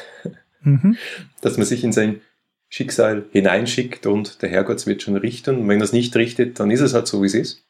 Mhm. 0.63 0.97
Dass 1.41 1.57
man 1.57 1.67
sich 1.67 1.85
in 1.85 1.93
sein 1.93 2.21
Schicksal 2.69 3.27
hineinschickt 3.33 4.07
und 4.07 4.43
der 4.43 4.49
Herrgott 4.49 4.87
wird 4.87 5.03
schon 5.03 5.17
richten. 5.17 5.59
Und 5.59 5.69
wenn 5.69 5.81
er 5.81 5.85
es 5.85 5.93
nicht 5.93 6.15
richtet, 6.17 6.59
dann 6.59 6.71
ist 6.71 6.81
es 6.81 6.95
halt 6.95 7.07
so, 7.07 7.23
wie 7.23 7.27
es 7.27 7.35
ist. 7.35 7.65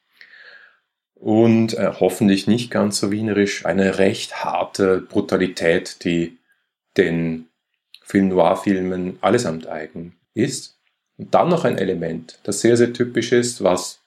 Und 1.15 1.75
äh, 1.75 1.93
hoffentlich 1.99 2.47
nicht 2.47 2.71
ganz 2.71 3.01
so 3.01 3.11
wienerisch 3.11 3.65
eine 3.65 3.99
recht 3.99 4.45
harte 4.45 5.01
Brutalität, 5.01 6.05
die 6.05 6.39
den 6.97 7.47
Film 8.03 8.29
Noir-Filmen 8.29 9.19
allesamt 9.23 9.67
eigen 9.67 10.17
ist. 10.35 10.74
Und 11.17 11.35
dann 11.35 11.49
noch 11.49 11.65
ein 11.65 11.79
Element, 11.79 12.39
das 12.43 12.61
sehr, 12.61 12.77
sehr 12.77 12.93
typisch 12.93 13.33
ist, 13.33 13.63
was 13.63 14.01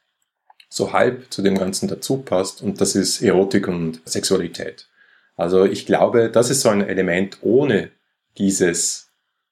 so 0.70 0.92
halb 0.92 1.32
zu 1.32 1.42
dem 1.42 1.58
Ganzen 1.58 1.88
dazu 1.88 2.18
passt, 2.18 2.62
und 2.62 2.82
das 2.82 2.96
ist 2.96 3.22
Erotik 3.22 3.68
und 3.68 4.02
Sexualität. 4.06 4.88
Also 5.36 5.66
ich 5.66 5.86
glaube, 5.86 6.30
das 6.30 6.50
ist 6.50 6.62
so 6.62 6.70
ein 6.70 6.82
Element 6.82 7.38
ohne 7.42 7.92
dieses 8.38 9.12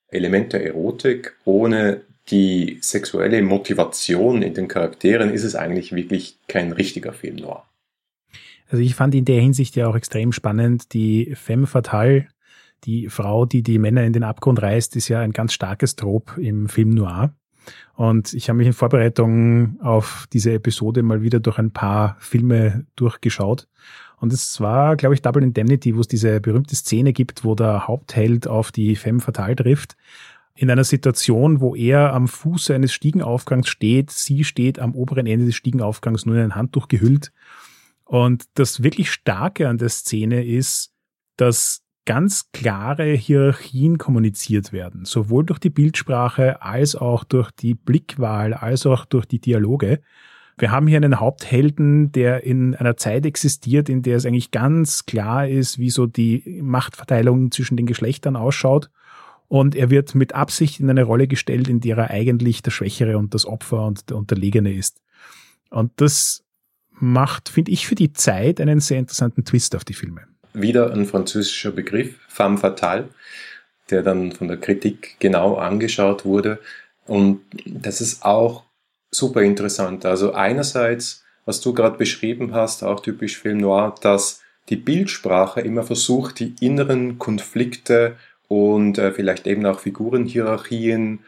Element 0.10 0.54
der 0.54 0.66
Erotik, 0.66 1.36
ohne 1.46 2.02
die 2.30 2.80
sexuelle 2.82 3.42
Motivation 3.44 4.42
in 4.42 4.54
den 4.54 4.68
Charakteren 4.68 5.32
ist 5.32 5.44
es 5.44 5.56
eigentlich 5.56 5.96
wirklich 5.96 6.40
kein 6.48 6.72
richtiger 6.72 7.14
Film 7.14 7.36
noir. 7.36 7.66
Also 8.70 8.82
ich 8.82 8.96
fand 8.96 9.14
in 9.14 9.26
der 9.26 9.42
Hinsicht 9.42 9.76
ja 9.76 9.88
auch 9.88 9.96
extrem 9.96 10.32
spannend, 10.32 10.94
die 10.94 11.36
Femme 11.36 11.68
Fatale, 11.68 12.28
die 12.84 13.10
Frau, 13.10 13.46
die 13.46 13.62
die 13.62 13.78
Männer 13.78 14.04
in 14.04 14.14
den 14.14 14.24
Abgrund 14.24 14.62
reißt, 14.62 14.96
ist 14.96 15.08
ja 15.08 15.20
ein 15.20 15.34
ganz 15.34 15.54
starkes 15.54 15.96
Trop 15.96 16.38
im 16.38 16.68
Film 16.68 16.90
Noir. 16.90 17.36
Und 17.96 18.34
ich 18.34 18.50
habe 18.50 18.58
mich 18.58 18.68
in 18.68 18.74
Vorbereitung 18.74 19.80
auf 19.82 20.28
diese 20.34 20.54
Episode 20.54 21.04
mal 21.04 21.22
wieder 21.22 21.40
durch 21.40 21.58
ein 21.58 21.72
paar 21.72 22.18
Filme 22.20 22.86
durchgeschaut. 22.96 23.68
Und 24.18 24.34
es 24.34 24.60
war, 24.62 24.96
glaube 24.96 25.16
ich, 25.16 25.22
Double 25.22 25.44
Indemnity, 25.44 25.96
wo 25.96 26.02
es 26.02 26.08
diese 26.08 26.40
berühmte 26.40 26.76
Szene 26.76 27.14
gibt, 27.14 27.44
wo 27.44 27.56
der 27.56 27.88
Hauptheld 27.88 28.48
auf 28.48 28.72
die 28.72 28.96
Femme 28.96 29.20
Fatale 29.20 29.56
trifft. 29.56 29.96
In 30.56 30.72
einer 30.72 30.86
Situation, 30.86 31.60
wo 31.60 31.76
er 31.76 32.14
am 32.14 32.28
Fuße 32.28 32.74
eines 32.74 32.94
Stiegenaufgangs 32.94 33.68
steht, 33.68 34.12
sie 34.12 34.46
steht 34.46 34.80
am 34.80 34.96
oberen 34.96 35.28
Ende 35.28 35.46
des 35.46 35.56
Stiegenaufgangs 35.56 36.26
nur 36.26 36.36
in 36.36 36.44
ein 36.44 36.56
Handtuch 36.56 36.88
gehüllt. 36.88 37.34
Und 38.06 38.46
das 38.54 38.82
wirklich 38.82 39.12
Starke 39.12 39.68
an 39.68 39.78
der 39.78 39.90
Szene 39.90 40.46
ist, 40.46 40.94
dass 41.38 41.85
ganz 42.06 42.52
klare 42.52 43.14
Hierarchien 43.14 43.98
kommuniziert 43.98 44.72
werden, 44.72 45.06
sowohl 45.06 45.44
durch 45.44 45.60
die 45.60 45.72
Bildsprache 45.72 46.62
als 46.62 46.96
auch 46.96 47.24
durch 47.24 47.52
die 47.52 47.74
Blickwahl, 47.74 48.54
als 48.54 48.86
auch 48.86 49.06
durch 49.06 49.26
die 49.26 49.40
Dialoge. 49.40 50.02
Wir 50.58 50.72
haben 50.72 50.88
hier 50.88 50.98
einen 50.98 51.20
Haupthelden, 51.20 52.12
der 52.12 52.44
in 52.44 52.76
einer 52.76 52.96
Zeit 52.96 53.26
existiert, 53.26 53.90
in 53.90 54.04
der 54.04 54.18
es 54.18 54.26
eigentlich 54.26 54.52
ganz 54.52 55.06
klar 55.06 55.48
ist, 55.48 55.80
wie 55.80 55.90
so 55.90 56.06
die 56.06 56.62
Machtverteilung 56.62 57.52
zwischen 57.52 57.76
den 57.76 57.88
Geschlechtern 57.88 58.36
ausschaut. 58.36 58.90
Und 59.48 59.76
er 59.76 59.90
wird 59.90 60.16
mit 60.16 60.34
Absicht 60.34 60.80
in 60.80 60.90
eine 60.90 61.04
Rolle 61.04 61.28
gestellt, 61.28 61.68
in 61.68 61.82
der 61.82 61.98
er 61.98 62.12
eigentlich 62.12 62.62
der 62.62 62.72
Schwächere 62.72 63.18
und 63.18 63.34
das 63.34 63.46
Opfer 63.46 63.86
und 63.86 64.10
der 64.10 64.18
Unterlegene 64.18 64.74
ist. 64.74 65.02
Und 65.72 65.92
das 65.98 66.46
macht, 66.92 67.50
finde 67.50 67.72
ich, 67.72 67.86
für 67.86 67.96
die 67.96 68.14
Zeit 68.14 68.62
einen 68.62 68.80
sehr 68.80 69.00
interessanten 69.00 69.44
Twist 69.44 69.76
auf 69.76 69.84
die 69.84 69.94
Filme 69.94 70.22
wieder 70.56 70.92
ein 70.92 71.06
französischer 71.06 71.72
Begriff, 71.72 72.16
femme 72.28 72.58
fatale, 72.58 73.10
der 73.90 74.02
dann 74.02 74.32
von 74.32 74.48
der 74.48 74.58
Kritik 74.58 75.18
genau 75.20 75.56
angeschaut 75.56 76.26
wurde. 76.26 76.60
Und 77.06 77.42
das 77.66 78.02
ist 78.02 78.24
auch 78.26 78.64
super 79.12 79.42
interessant. 79.42 80.06
Also 80.06 80.34
einerseits, 80.34 81.24
was 81.46 81.62
du 81.62 81.74
gerade 81.74 81.98
beschrieben 81.98 82.54
hast, 82.54 82.84
auch 82.84 83.00
typisch 83.00 83.38
Film 83.38 83.60
Noir, 83.60 83.96
dass 84.02 84.42
die 84.70 84.76
Bildsprache 84.76 85.62
immer 85.62 85.84
versucht, 85.84 86.40
die 86.40 86.56
inneren 86.60 87.20
Konflikte 87.20 88.16
und 88.48 88.98
äh, 88.98 89.12
vielleicht 89.12 89.48
eben 89.48 89.66
auch 89.66 89.80
Figurenhierarchien, 89.80 91.20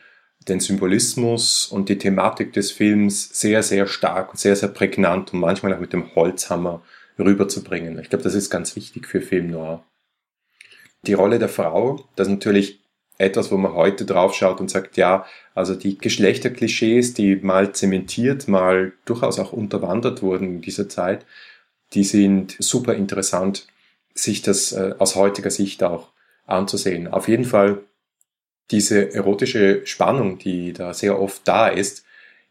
den 0.47 0.59
Symbolismus 0.59 1.67
und 1.67 1.89
die 1.89 1.97
Thematik 1.97 2.53
des 2.53 2.71
Films 2.71 3.29
sehr, 3.39 3.63
sehr 3.63 3.85
stark 3.85 4.31
und 4.31 4.39
sehr, 4.39 4.55
sehr 4.55 4.69
prägnant 4.69 5.33
und 5.33 5.39
manchmal 5.39 5.73
auch 5.73 5.79
mit 5.79 5.93
dem 5.93 6.15
Holzhammer 6.15 6.81
rüberzubringen. 7.17 7.99
Ich 7.99 8.09
glaube, 8.09 8.23
das 8.23 8.35
ist 8.35 8.49
ganz 8.49 8.75
wichtig 8.75 9.07
für 9.07 9.21
Film 9.21 9.51
Noir. 9.51 9.83
Die 11.03 11.13
Rolle 11.13 11.39
der 11.39 11.49
Frau, 11.49 12.05
das 12.15 12.27
ist 12.27 12.33
natürlich 12.33 12.79
etwas, 13.17 13.51
wo 13.51 13.57
man 13.57 13.73
heute 13.73 14.05
drauf 14.05 14.35
schaut 14.35 14.59
und 14.59 14.69
sagt, 14.69 14.97
ja, 14.97 15.25
also 15.55 15.73
die 15.73 15.97
Geschlechterklischees, 15.97 17.13
die 17.13 17.35
mal 17.37 17.73
zementiert, 17.73 18.47
mal 18.47 18.93
durchaus 19.05 19.39
auch 19.39 19.53
unterwandert 19.53 20.21
wurden 20.21 20.47
in 20.47 20.61
dieser 20.61 20.87
Zeit, 20.87 21.25
die 21.93 22.03
sind 22.03 22.55
super 22.59 22.93
interessant, 22.93 23.67
sich 24.13 24.41
das 24.41 24.71
äh, 24.71 24.95
aus 24.99 25.15
heutiger 25.15 25.51
Sicht 25.51 25.83
auch 25.83 26.09
anzusehen. 26.45 27.07
Auf 27.07 27.27
jeden 27.27 27.45
Fall 27.45 27.83
diese 28.71 29.13
erotische 29.13 29.85
Spannung, 29.85 30.37
die 30.37 30.73
da 30.73 30.93
sehr 30.93 31.19
oft 31.19 31.47
da 31.47 31.67
ist, 31.67 32.03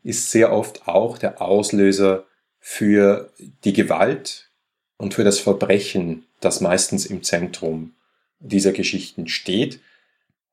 ist 0.03 0.31
sehr 0.31 0.53
oft 0.53 0.89
auch 0.89 1.19
der 1.19 1.43
Auslöser 1.43 2.25
für 2.59 3.31
die 3.65 3.73
Gewalt, 3.73 4.51
und 4.99 5.15
für 5.15 5.25
das 5.25 5.39
Verbrechen, 5.39 6.25
das 6.41 6.61
meistens 6.61 7.07
im 7.07 7.23
Zentrum 7.23 7.93
dieser 8.41 8.73
Geschichten 8.73 9.29
steht. 9.29 9.81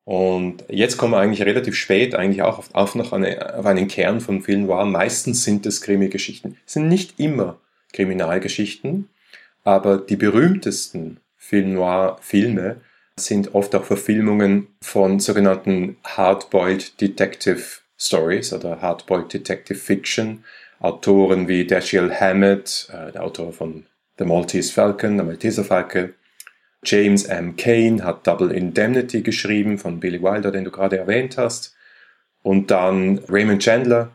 Und 0.06 0.66
jetzt 0.68 0.98
kommen 0.98 1.14
wir 1.14 1.20
eigentlich 1.20 1.46
relativ 1.46 1.76
spät 1.76 2.14
eigentlich 2.14 2.42
auch 2.42 2.60
auf, 2.60 2.70
auf 2.74 2.96
noch 2.96 3.14
eine, 3.14 3.56
auf 3.56 3.66
einen 3.66 3.88
Kern 3.88 4.20
von 4.20 4.42
Film 4.42 4.66
Noir. 4.66 4.86
Meistens 4.86 5.44
sind 5.44 5.66
es 5.66 5.82
Krimi-Geschichten. 5.82 6.58
Es 6.66 6.74
sind 6.74 6.90
nicht 6.90 7.20
immer 7.20 7.58
Kriminalgeschichten, 7.94 9.08
aber 9.64 9.98
die 9.98 10.18
berühmtesten 10.18 11.20
Film 11.38 11.74
Noir-Filme 11.74 12.82
sind 13.16 13.54
oft 13.54 13.76
auch 13.76 13.86
Verfilmungen 13.86 14.68
von 14.82 15.20
sogenannten 15.20 15.98
Hardboiled 16.04 17.00
Detective 17.00 17.62
Stories 17.98 18.52
oder 18.52 18.82
Hardboiled 18.82 19.32
Detective 19.32 19.78
Fiction. 19.78 20.44
Autoren 20.80 21.48
wie 21.48 21.66
Dashiell 21.66 22.12
Hammett, 22.14 22.90
äh, 22.92 23.14
der 23.14 23.24
Autor 23.24 23.54
von 23.54 23.86
The 24.18 24.26
Maltese 24.26 24.72
Falcon, 24.72 25.18
der 25.18 25.26
Malteser 25.26 25.64
Falke. 25.64 26.14
James 26.84 27.26
M. 27.26 27.56
Kane 27.56 28.04
hat 28.04 28.28
Double 28.28 28.52
Indemnity 28.52 29.22
geschrieben 29.22 29.78
von 29.78 30.00
Billy 30.00 30.22
Wilder, 30.22 30.52
den 30.52 30.66
du 30.66 30.72
gerade 30.72 30.98
erwähnt 30.98 31.38
hast. 31.38 31.76
Und 32.42 32.72
dann 32.72 33.20
Raymond 33.30 33.64
Chandler, 33.64 34.12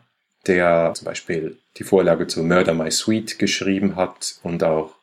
der 0.47 0.93
zum 0.93 1.05
Beispiel 1.05 1.57
die 1.77 1.83
Vorlage 1.83 2.27
zu 2.27 2.43
Murder 2.43 2.73
My 2.73 2.91
Sweet 2.91 3.39
geschrieben 3.39 3.95
hat 3.95 4.35
und 4.43 4.63
auch 4.63 4.95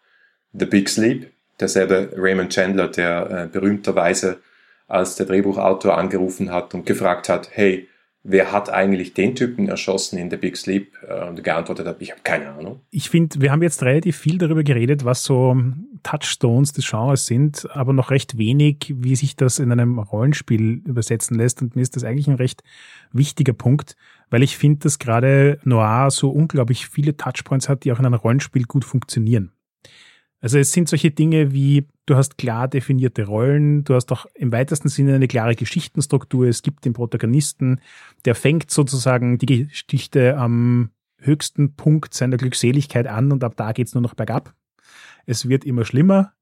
The 0.52 0.66
Big 0.66 0.88
Sleep. 0.88 1.30
Derselbe 1.58 2.12
Raymond 2.16 2.52
Chandler, 2.52 2.88
der 2.88 3.30
äh, 3.30 3.46
berühmterweise 3.52 4.40
als 4.88 5.16
der 5.16 5.26
Drehbuchautor 5.26 5.98
angerufen 5.98 6.52
hat 6.52 6.74
und 6.74 6.86
gefragt 6.86 7.28
hat, 7.28 7.48
hey, 7.52 7.88
wer 8.28 8.52
hat 8.52 8.70
eigentlich 8.70 9.14
den 9.14 9.34
Typen 9.34 9.68
erschossen 9.68 10.18
in 10.18 10.30
The 10.30 10.36
Big 10.36 10.56
Sleep? 10.56 10.92
Äh, 11.08 11.28
und 11.28 11.42
geantwortet 11.42 11.86
hat, 11.86 11.96
ich 12.00 12.10
habe 12.10 12.20
keine 12.22 12.50
Ahnung. 12.50 12.80
Ich 12.90 13.08
finde, 13.08 13.40
wir 13.40 13.52
haben 13.52 13.62
jetzt 13.62 13.82
relativ 13.82 14.16
viel 14.16 14.38
darüber 14.38 14.62
geredet, 14.62 15.04
was 15.04 15.24
so 15.24 15.56
Touchstones 16.02 16.72
des 16.72 16.88
Genres 16.88 17.26
sind, 17.26 17.68
aber 17.70 17.92
noch 17.92 18.10
recht 18.10 18.38
wenig, 18.38 18.94
wie 18.96 19.16
sich 19.16 19.36
das 19.36 19.58
in 19.58 19.72
einem 19.72 19.98
Rollenspiel 19.98 20.82
übersetzen 20.84 21.36
lässt. 21.36 21.62
Und 21.62 21.76
mir 21.76 21.82
ist 21.82 21.96
das 21.96 22.04
eigentlich 22.04 22.28
ein 22.28 22.34
recht 22.34 22.62
wichtiger 23.12 23.52
Punkt, 23.52 23.96
weil 24.30 24.42
ich 24.42 24.56
finde, 24.56 24.80
dass 24.80 24.98
gerade 24.98 25.58
Noir 25.64 26.10
so 26.10 26.30
unglaublich 26.30 26.88
viele 26.88 27.16
Touchpoints 27.16 27.68
hat, 27.68 27.84
die 27.84 27.92
auch 27.92 27.98
in 27.98 28.06
einem 28.06 28.14
Rollenspiel 28.14 28.64
gut 28.64 28.84
funktionieren. 28.84 29.52
Also 30.40 30.58
es 30.58 30.72
sind 30.72 30.88
solche 30.88 31.10
Dinge 31.10 31.52
wie, 31.52 31.86
du 32.04 32.16
hast 32.16 32.38
klar 32.38 32.68
definierte 32.68 33.26
Rollen, 33.26 33.84
du 33.84 33.94
hast 33.94 34.12
auch 34.12 34.26
im 34.34 34.52
weitesten 34.52 34.88
Sinne 34.88 35.14
eine 35.14 35.28
klare 35.28 35.56
Geschichtenstruktur, 35.56 36.46
es 36.46 36.62
gibt 36.62 36.84
den 36.84 36.92
Protagonisten, 36.92 37.80
der 38.24 38.34
fängt 38.34 38.70
sozusagen 38.70 39.38
die 39.38 39.66
Geschichte 39.66 40.36
am 40.36 40.90
höchsten 41.18 41.74
Punkt 41.74 42.12
seiner 42.12 42.36
Glückseligkeit 42.36 43.06
an 43.06 43.32
und 43.32 43.42
ab 43.42 43.54
da 43.56 43.72
geht's 43.72 43.94
nur 43.94 44.02
noch 44.02 44.14
bergab. 44.14 44.54
Es 45.24 45.48
wird 45.48 45.64
immer 45.64 45.84
schlimmer, 45.84 46.32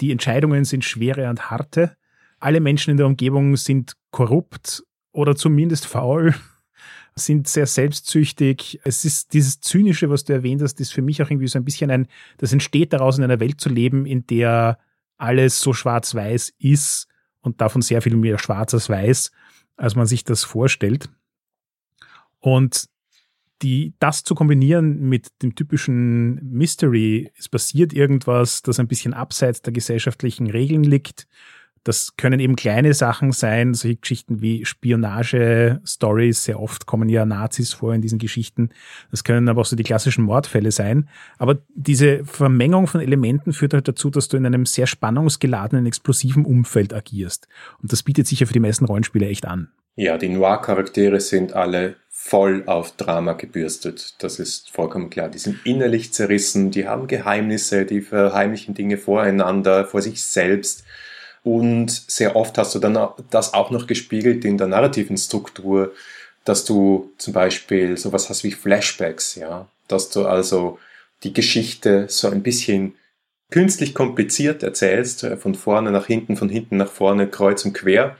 die 0.00 0.10
Entscheidungen 0.10 0.64
sind 0.64 0.84
schwere 0.84 1.30
und 1.30 1.50
harte, 1.50 1.96
alle 2.40 2.60
Menschen 2.60 2.90
in 2.90 2.96
der 2.96 3.06
Umgebung 3.06 3.56
sind 3.56 3.94
korrupt 4.10 4.84
oder 5.12 5.36
zumindest 5.36 5.86
faul 5.86 6.34
sind 7.16 7.46
sehr 7.46 7.66
selbstsüchtig. 7.66 8.80
Es 8.84 9.04
ist 9.04 9.32
dieses 9.34 9.60
Zynische, 9.60 10.10
was 10.10 10.24
du 10.24 10.32
erwähnt 10.32 10.62
hast, 10.62 10.80
ist 10.80 10.92
für 10.92 11.02
mich 11.02 11.22
auch 11.22 11.30
irgendwie 11.30 11.48
so 11.48 11.58
ein 11.58 11.64
bisschen 11.64 11.90
ein, 11.90 12.08
das 12.38 12.52
entsteht 12.52 12.92
daraus, 12.92 13.18
in 13.18 13.24
einer 13.24 13.40
Welt 13.40 13.60
zu 13.60 13.68
leben, 13.68 14.04
in 14.04 14.26
der 14.26 14.78
alles 15.16 15.60
so 15.60 15.72
schwarz-weiß 15.72 16.54
ist 16.58 17.06
und 17.40 17.60
davon 17.60 17.82
sehr 17.82 18.02
viel 18.02 18.16
mehr 18.16 18.38
schwarz 18.38 18.74
als 18.74 18.88
weiß, 18.88 19.30
als 19.76 19.94
man 19.94 20.06
sich 20.06 20.24
das 20.24 20.42
vorstellt. 20.44 21.08
Und 22.40 22.88
die, 23.62 23.94
das 24.00 24.24
zu 24.24 24.34
kombinieren 24.34 25.08
mit 25.08 25.28
dem 25.42 25.54
typischen 25.54 26.34
Mystery, 26.50 27.32
es 27.38 27.48
passiert 27.48 27.92
irgendwas, 27.92 28.62
das 28.62 28.80
ein 28.80 28.88
bisschen 28.88 29.14
abseits 29.14 29.62
der 29.62 29.72
gesellschaftlichen 29.72 30.50
Regeln 30.50 30.82
liegt. 30.82 31.28
Das 31.84 32.16
können 32.16 32.40
eben 32.40 32.56
kleine 32.56 32.94
Sachen 32.94 33.32
sein, 33.32 33.74
solche 33.74 33.96
Geschichten 33.96 34.40
wie 34.40 34.64
Spionage-Stories. 34.64 36.44
Sehr 36.44 36.58
oft 36.58 36.86
kommen 36.86 37.10
ja 37.10 37.26
Nazis 37.26 37.74
vor 37.74 37.94
in 37.94 38.00
diesen 38.00 38.18
Geschichten. 38.18 38.70
Das 39.10 39.22
können 39.22 39.48
aber 39.48 39.60
auch 39.60 39.66
so 39.66 39.76
die 39.76 39.82
klassischen 39.82 40.24
Mordfälle 40.24 40.72
sein. 40.72 41.08
Aber 41.38 41.58
diese 41.74 42.24
Vermengung 42.24 42.86
von 42.86 43.02
Elementen 43.02 43.52
führt 43.52 43.74
halt 43.74 43.86
dazu, 43.86 44.08
dass 44.08 44.28
du 44.28 44.38
in 44.38 44.46
einem 44.46 44.64
sehr 44.64 44.86
spannungsgeladenen, 44.86 45.84
explosiven 45.84 46.46
Umfeld 46.46 46.94
agierst. 46.94 47.48
Und 47.82 47.92
das 47.92 48.02
bietet 48.02 48.26
sich 48.26 48.40
ja 48.40 48.46
für 48.46 48.54
die 48.54 48.60
meisten 48.60 48.86
Rollenspiele 48.86 49.28
echt 49.28 49.46
an. 49.46 49.68
Ja, 49.96 50.18
die 50.18 50.28
Noir-Charaktere 50.28 51.20
sind 51.20 51.52
alle 51.52 51.96
voll 52.08 52.62
auf 52.66 52.96
Drama 52.96 53.34
gebürstet. 53.34 54.14
Das 54.20 54.38
ist 54.38 54.70
vollkommen 54.70 55.10
klar. 55.10 55.28
Die 55.28 55.38
sind 55.38 55.58
innerlich 55.64 56.12
zerrissen, 56.12 56.70
die 56.70 56.88
haben 56.88 57.06
Geheimnisse, 57.06 57.84
die 57.84 58.00
verheimlichen 58.00 58.74
Dinge 58.74 58.96
voreinander, 58.96 59.84
vor 59.84 60.00
sich 60.00 60.24
selbst. 60.24 60.84
Und 61.44 61.90
sehr 61.90 62.36
oft 62.36 62.56
hast 62.56 62.74
du 62.74 62.78
dann 62.78 62.98
das 63.30 63.52
auch 63.52 63.70
noch 63.70 63.86
gespiegelt 63.86 64.46
in 64.46 64.56
der 64.56 64.66
narrativen 64.66 65.18
Struktur, 65.18 65.92
dass 66.44 66.64
du 66.64 67.12
zum 67.18 67.34
Beispiel 67.34 67.98
sowas 67.98 68.30
hast 68.30 68.44
wie 68.44 68.50
Flashbacks, 68.50 69.34
ja, 69.34 69.68
dass 69.86 70.08
du 70.08 70.26
also 70.26 70.78
die 71.22 71.34
Geschichte 71.34 72.06
so 72.08 72.30
ein 72.30 72.42
bisschen 72.42 72.94
künstlich 73.50 73.94
kompliziert 73.94 74.62
erzählst, 74.62 75.26
von 75.38 75.54
vorne 75.54 75.90
nach 75.90 76.06
hinten, 76.06 76.36
von 76.36 76.48
hinten 76.48 76.78
nach 76.78 76.90
vorne, 76.90 77.28
kreuz 77.28 77.64
und 77.66 77.74
quer. 77.74 78.16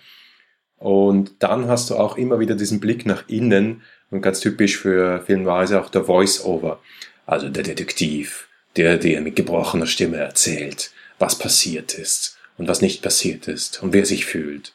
Und 0.77 1.33
dann 1.39 1.67
hast 1.67 1.89
du 1.89 1.97
auch 1.97 2.19
immer 2.19 2.41
wieder 2.41 2.55
diesen 2.55 2.79
Blick 2.79 3.07
nach 3.07 3.27
innen 3.27 3.81
und 4.11 4.21
ganz 4.21 4.41
typisch 4.41 4.77
für 4.77 5.23
Film 5.23 5.47
war 5.47 5.63
es 5.63 5.73
auch 5.73 5.89
der 5.89 6.05
Voice-Over. 6.05 6.79
Also 7.25 7.49
der 7.49 7.63
Detektiv, 7.63 8.49
der 8.77 8.99
dir 8.99 9.23
mit 9.23 9.35
gebrochener 9.35 9.87
Stimme 9.87 10.19
erzählt, 10.19 10.91
was 11.19 11.39
passiert 11.39 11.95
ist 11.95 12.34
und 12.57 12.69
was 12.69 12.81
nicht 12.81 13.03
passiert 13.03 13.49
ist 13.49 13.83
und 13.83 13.93
wer 13.93 14.07
sich 14.07 14.27
fühlt. 14.27 14.75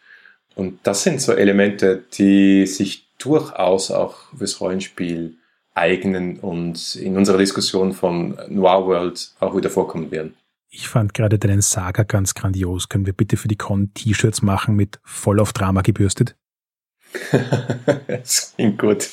Und 0.55 0.79
das 0.83 1.03
sind 1.03 1.21
so 1.21 1.33
Elemente, 1.33 2.03
die 2.13 2.65
sich 2.67 3.07
durchaus 3.17 3.91
auch 3.91 4.17
fürs 4.37 4.59
Rollenspiel 4.59 5.37
eignen 5.73 6.39
und 6.39 6.95
in 6.95 7.15
unserer 7.15 7.37
Diskussion 7.37 7.93
von 7.93 8.37
Noir 8.49 8.85
World 8.85 9.31
auch 9.39 9.55
wieder 9.55 9.69
vorkommen 9.69 10.11
werden. 10.11 10.35
Ich 10.69 10.87
fand 10.87 11.13
gerade 11.13 11.39
deinen 11.39 11.61
Saga 11.61 12.03
ganz 12.03 12.35
grandios. 12.35 12.89
Können 12.89 13.05
wir 13.05 13.13
bitte 13.13 13.37
für 13.37 13.47
die 13.47 13.55
Con 13.55 13.93
T-Shirts 13.93 14.41
machen 14.41 14.75
mit 14.75 14.99
voll 15.03 15.39
auf 15.39 15.53
Drama 15.53 15.81
gebürstet? 15.81 16.35
das 18.07 18.53
klingt 18.55 18.77
gut. 18.77 19.09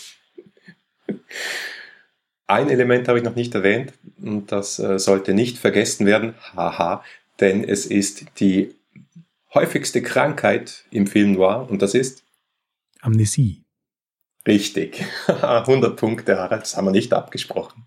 Ein 2.47 2.69
Element 2.69 3.09
habe 3.09 3.19
ich 3.19 3.25
noch 3.25 3.35
nicht 3.35 3.55
erwähnt 3.55 3.93
und 4.21 4.53
das 4.53 4.79
äh, 4.79 4.99
sollte 4.99 5.35
nicht 5.35 5.59
vergessen 5.59 6.07
werden, 6.07 6.35
haha, 6.55 7.03
denn 7.41 7.65
es 7.65 7.87
ist 7.87 8.27
die 8.41 8.75
häufigste 9.55 10.03
Krankheit 10.03 10.85
im 10.91 11.07
Film 11.07 11.33
Noir 11.33 11.67
und 11.71 11.83
das 11.83 11.95
ist 11.95 12.25
Amnesie. 13.01 13.63
Richtig. 14.47 15.05
100 15.27 15.97
Punkte, 15.97 16.39
Harald, 16.39 16.63
das 16.63 16.77
haben 16.77 16.87
wir 16.87 16.93
nicht 16.93 17.13
abgesprochen 17.13 17.85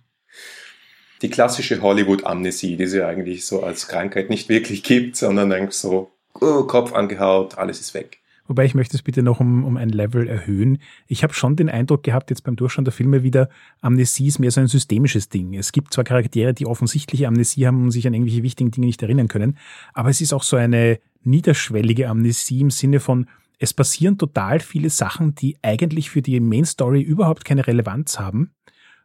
die 1.21 1.29
klassische 1.29 1.81
Hollywood-Amnesie, 1.81 2.77
die 2.77 2.83
es 2.83 2.93
ja 2.93 3.07
eigentlich 3.07 3.45
so 3.45 3.63
als 3.63 3.87
Krankheit 3.87 4.29
nicht 4.29 4.49
wirklich 4.49 4.83
gibt, 4.83 5.17
sondern 5.17 5.51
eigentlich 5.51 5.75
so 5.75 6.11
oh, 6.39 6.63
Kopf 6.63 6.93
angehaut, 6.93 7.57
alles 7.57 7.79
ist 7.79 7.93
weg. 7.93 8.19
Wobei 8.49 8.65
ich 8.65 8.75
möchte 8.75 8.97
es 8.97 9.03
bitte 9.03 9.23
noch 9.23 9.39
um, 9.39 9.63
um 9.63 9.77
ein 9.77 9.87
Level 9.87 10.27
erhöhen. 10.27 10.79
Ich 11.07 11.23
habe 11.23 11.33
schon 11.33 11.55
den 11.55 11.69
Eindruck 11.69 12.03
gehabt, 12.03 12.29
jetzt 12.29 12.43
beim 12.43 12.57
Durchschauen 12.57 12.83
der 12.83 12.91
Filme 12.91 13.23
wieder, 13.23 13.47
Amnesie 13.79 14.27
ist 14.27 14.39
mehr 14.39 14.51
so 14.51 14.59
ein 14.59 14.67
systemisches 14.67 15.29
Ding. 15.29 15.53
Es 15.53 15.71
gibt 15.71 15.93
zwar 15.93 16.03
Charaktere, 16.03 16.53
die 16.53 16.65
offensichtliche 16.65 17.27
Amnesie 17.27 17.65
haben 17.65 17.81
und 17.83 17.91
sich 17.91 18.05
an 18.05 18.13
irgendwelche 18.13 18.43
wichtigen 18.43 18.71
Dinge 18.71 18.87
nicht 18.87 19.01
erinnern 19.01 19.29
können, 19.29 19.57
aber 19.93 20.09
es 20.09 20.19
ist 20.19 20.33
auch 20.33 20.43
so 20.43 20.57
eine 20.57 20.99
niederschwellige 21.23 22.09
Amnesie 22.09 22.59
im 22.59 22.71
Sinne 22.71 22.99
von, 22.99 23.27
es 23.59 23.73
passieren 23.73 24.17
total 24.17 24.59
viele 24.59 24.89
Sachen, 24.89 25.35
die 25.35 25.57
eigentlich 25.61 26.09
für 26.09 26.21
die 26.21 26.39
Main 26.39 26.65
Story 26.65 27.01
überhaupt 27.01 27.45
keine 27.45 27.67
Relevanz 27.67 28.19
haben 28.19 28.51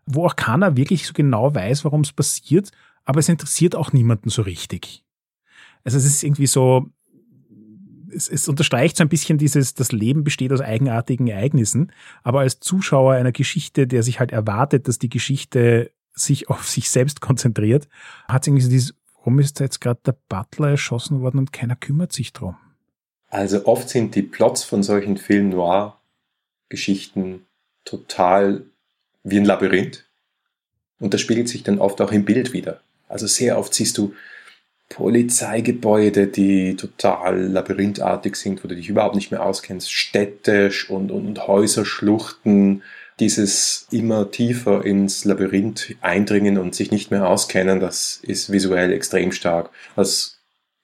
wo 0.07 0.27
auch 0.27 0.37
keiner 0.37 0.77
wirklich 0.77 1.07
so 1.07 1.13
genau 1.13 1.55
weiß, 1.55 1.85
warum 1.85 2.03
es 2.03 2.13
passiert, 2.13 2.71
aber 3.05 3.21
es 3.21 3.29
interessiert 3.29 3.75
auch 3.75 3.93
niemanden 3.93 4.31
so 4.31 4.43
richtig. 4.43 5.05
Also 5.85 5.99
es 5.99 6.05
ist 6.05 6.23
irgendwie 6.23 6.47
so, 6.47 6.89
es, 8.15 8.29
es 8.29 8.49
unterstreicht 8.49 8.97
so 8.97 9.05
ein 9.05 9.09
bisschen 9.09 9.39
dieses, 9.39 9.75
das 9.75 9.93
Leben 9.93 10.25
besteht 10.25 10.53
aus 10.53 10.61
eigenartigen 10.61 11.27
Ereignissen, 11.27 11.93
aber 12.23 12.41
als 12.41 12.61
Zuschauer 12.61 13.15
einer 13.15 13.33
Geschichte, 13.33 13.87
der 13.87 14.03
sich 14.03 14.21
halt 14.21 14.33
erwartet, 14.33 14.89
dass 14.89 14.99
die 14.99 15.09
Geschichte 15.09 15.91
sich 16.15 16.49
auf 16.51 16.69
sich 16.69 16.91
selbst 16.91 17.21
konzentriert, 17.21 17.89
hat 18.29 18.43
es 18.43 18.49
irgendwie 18.49 18.65
so 18.65 18.71
dieses, 18.71 18.95
warum 19.17 19.39
ist 19.39 19.61
da 19.61 19.65
jetzt 19.65 19.81
gerade 19.81 20.01
der 20.07 20.17
Butler 20.29 20.71
erschossen 20.71 21.21
worden 21.21 21.39
und 21.39 21.53
keiner 21.53 21.77
kümmert 21.77 22.13
sich 22.13 22.33
drum? 22.33 22.57
Also 23.29 23.67
oft 23.67 23.89
sind 23.89 24.15
die 24.15 24.23
Plots 24.23 24.63
von 24.63 24.83
solchen 24.83 25.17
Film 25.17 25.49
Noir 25.49 25.99
Geschichten 26.69 27.47
total 27.85 28.65
wie 29.25 29.39
ein 29.39 29.45
Labyrinth. 29.45 30.05
Und 31.01 31.15
das 31.15 31.21
spiegelt 31.21 31.49
sich 31.49 31.63
dann 31.63 31.79
oft 31.79 32.01
auch 32.01 32.13
im 32.13 32.25
Bild 32.25 32.53
wieder. 32.53 32.81
Also 33.09 33.27
sehr 33.27 33.59
oft 33.59 33.75
siehst 33.75 33.99
du 33.99 34.15
Polizeigebäude, 34.89 36.27
die 36.27 36.77
total 36.77 37.41
labyrinthartig 37.41 38.37
sind, 38.37 38.63
wo 38.63 38.69
du 38.69 38.77
dich 38.77 38.89
überhaupt 38.89 39.15
nicht 39.15 39.31
mehr 39.31 39.43
auskennst, 39.43 39.91
Städte 39.91 40.71
und, 40.89 41.11
und, 41.11 41.47
Häuserschluchten, 41.47 42.83
dieses 43.19 43.87
immer 43.91 44.31
tiefer 44.31 44.85
ins 44.85 45.25
Labyrinth 45.25 45.97
eindringen 46.01 46.59
und 46.59 46.75
sich 46.75 46.91
nicht 46.91 47.11
mehr 47.11 47.29
auskennen, 47.29 47.81
das 47.81 48.21
ist 48.23 48.53
visuell 48.53 48.93
extrem 48.93 49.33
stark. 49.33 49.71
Das 49.97 50.39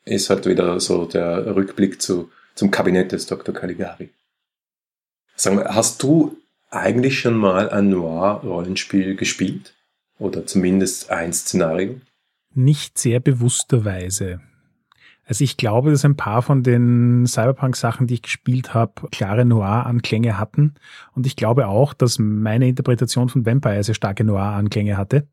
ist 0.05 0.31
halt 0.31 0.47
wieder 0.47 0.81
so 0.81 1.05
der 1.05 1.55
Rückblick 1.55 2.01
zu, 2.01 2.31
zum 2.55 2.71
Kabinett 2.71 3.13
des 3.13 3.27
Dr. 3.27 3.55
Caligari. 3.55 4.11
Sag 5.37 5.55
mal, 5.55 5.75
hast 5.75 6.03
du 6.03 6.37
eigentlich 6.71 7.19
schon 7.21 7.37
mal 7.37 7.71
ein 7.71 7.91
Noir-Rollenspiel 7.91 9.17
gespielt? 9.17 9.75
Oder 10.19 10.47
zumindest 10.47 11.11
ein 11.11 11.33
Szenario? 11.33 12.01
Nicht 12.55 12.99
sehr 12.99 13.21
bewussterweise. 13.21 14.41
Also 15.25 15.45
ich 15.45 15.57
glaube, 15.57 15.93
dass 15.93 16.05
ein 16.05 16.17
paar 16.17 16.43
von 16.43 16.65
den 16.65 17.25
Cyberpunk-Sachen, 17.25 18.09
die 18.09 18.15
ich 18.15 18.23
gespielt 18.23 18.75
habe, 18.75 19.09
klare 19.13 19.45
Noir-Anklänge 19.45 20.39
hatten. 20.39 20.75
Und 21.15 21.25
ich 21.25 21.37
glaube 21.37 21.69
auch, 21.69 21.95
dass 21.95 22.19
meine 22.19 22.69
Interpretation 22.69 23.29
von 23.29 23.47
Vampire 23.47 23.85
sehr 23.85 23.95
starke 23.95 24.25
Noir-Anklänge 24.25 24.97
hatte. 24.97 25.29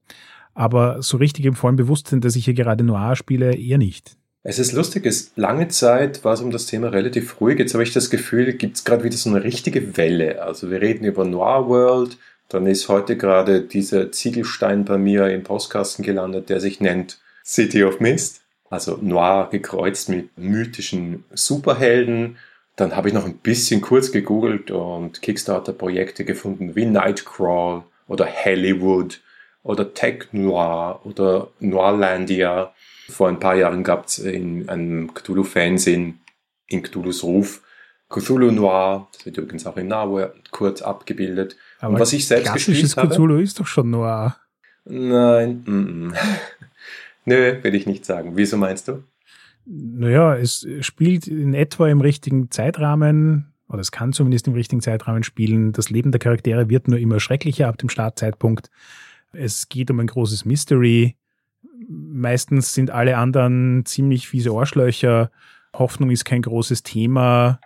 Aber 0.53 1.01
so 1.01 1.17
richtig 1.17 1.45
im 1.45 1.55
vollen 1.55 1.77
Bewusstsein, 1.77 2.21
dass 2.21 2.35
ich 2.35 2.45
hier 2.45 2.53
gerade 2.53 2.83
Noir 2.83 3.15
spiele, 3.15 3.55
eher 3.55 3.79
nicht. 3.79 4.17
Es 4.43 4.59
ist 4.59 4.71
lustig, 4.71 5.05
es 5.05 5.31
lange 5.35 5.67
Zeit 5.67 6.23
war 6.23 6.33
es 6.33 6.41
um 6.41 6.51
das 6.51 6.67
Thema 6.67 6.89
relativ 6.89 7.41
ruhig. 7.41 7.59
Jetzt 7.59 7.73
habe 7.73 7.83
ich 7.83 7.91
das 7.91 8.09
Gefühl, 8.09 8.53
gibt 8.53 8.77
es 8.77 8.83
gerade 8.83 9.03
wieder 9.03 9.17
so 9.17 9.29
eine 9.29 9.43
richtige 9.43 9.97
Welle. 9.97 10.43
Also 10.43 10.69
wir 10.69 10.79
reden 10.79 11.05
über 11.05 11.25
Noir 11.25 11.67
World, 11.67 12.17
dann 12.49 12.65
ist 12.65 12.87
heute 12.87 13.17
gerade 13.17 13.61
dieser 13.61 14.11
Ziegelstein 14.11 14.85
bei 14.85 14.97
mir 14.97 15.29
im 15.29 15.43
Postkasten 15.43 16.03
gelandet, 16.03 16.49
der 16.49 16.59
sich 16.59 16.79
nennt 16.79 17.19
City 17.45 17.83
of 17.83 17.99
Mist. 17.99 18.41
Also 18.69 18.97
Noir 19.01 19.47
gekreuzt 19.49 20.09
mit 20.09 20.37
mythischen 20.37 21.23
Superhelden. 21.33 22.37
Dann 22.75 22.95
habe 22.95 23.07
ich 23.07 23.13
noch 23.13 23.25
ein 23.25 23.37
bisschen 23.37 23.81
kurz 23.81 24.11
gegoogelt 24.11 24.71
und 24.71 25.21
Kickstarter-Projekte 25.21 26.25
gefunden 26.25 26.75
wie 26.75 26.85
Nightcrawl 26.85 27.83
oder 28.07 28.27
Hollywood 28.27 29.21
oder 29.63 29.93
Tech 29.93 30.27
Noir 30.31 31.01
oder 31.05 31.49
Noirlandia. 31.59 32.73
Vor 33.09 33.29
ein 33.29 33.39
paar 33.39 33.55
Jahren 33.55 33.83
gab 33.83 34.07
es 34.07 34.19
in 34.19 34.67
einem 34.67 35.13
Cthulhu-Fernsehen 35.13 36.19
in 36.67 36.83
Cthulhus 36.83 37.23
Ruf 37.23 37.61
Cthulhu 38.09 38.51
Noir, 38.51 39.07
das 39.11 39.25
wird 39.25 39.37
übrigens 39.37 39.65
auch 39.65 39.77
in 39.77 39.87
Nahue 39.87 40.33
kurz 40.51 40.81
abgebildet. 40.81 41.57
Aber 41.79 41.93
Und 41.93 41.99
was 41.99 42.13
ich 42.13 42.27
selbst 42.27 42.53
gespielt 42.53 42.95
habe. 42.97 43.09
Cthulhu 43.09 43.37
ist 43.37 43.59
doch 43.59 43.67
schon 43.67 43.89
Noir. 43.89 44.37
Nein, 44.85 45.63
mm, 45.65 46.07
mm. 46.07 46.13
nö, 47.25 47.63
will 47.63 47.75
ich 47.75 47.85
nicht 47.85 48.05
sagen. 48.05 48.33
Wieso 48.35 48.57
meinst 48.57 48.87
du? 48.87 49.03
Naja, 49.65 50.35
es 50.35 50.65
spielt 50.79 51.27
in 51.27 51.53
etwa 51.53 51.89
im 51.89 51.99
richtigen 51.99 52.49
Zeitrahmen, 52.51 53.53
oder 53.67 53.81
es 53.81 53.91
kann 53.91 54.13
zumindest 54.13 54.47
im 54.47 54.53
richtigen 54.53 54.81
Zeitrahmen 54.81 55.23
spielen. 55.23 55.73
Das 55.73 55.89
Leben 55.89 56.13
der 56.13 56.19
Charaktere 56.19 56.69
wird 56.69 56.87
nur 56.87 56.99
immer 56.99 57.19
schrecklicher 57.19 57.67
ab 57.67 57.77
dem 57.77 57.89
Startzeitpunkt. 57.89 58.69
Es 59.33 59.67
geht 59.67 59.91
um 59.91 59.99
ein 59.99 60.07
großes 60.07 60.45
Mystery 60.45 61.17
meistens 61.87 62.73
sind 62.73 62.91
alle 62.91 63.17
anderen 63.17 63.85
ziemlich 63.85 64.27
fiese 64.27 64.51
Arschlöcher. 64.51 65.31
Hoffnung 65.73 66.11
ist 66.11 66.25
kein 66.25 66.41
großes 66.41 66.83
Thema. 66.83 67.59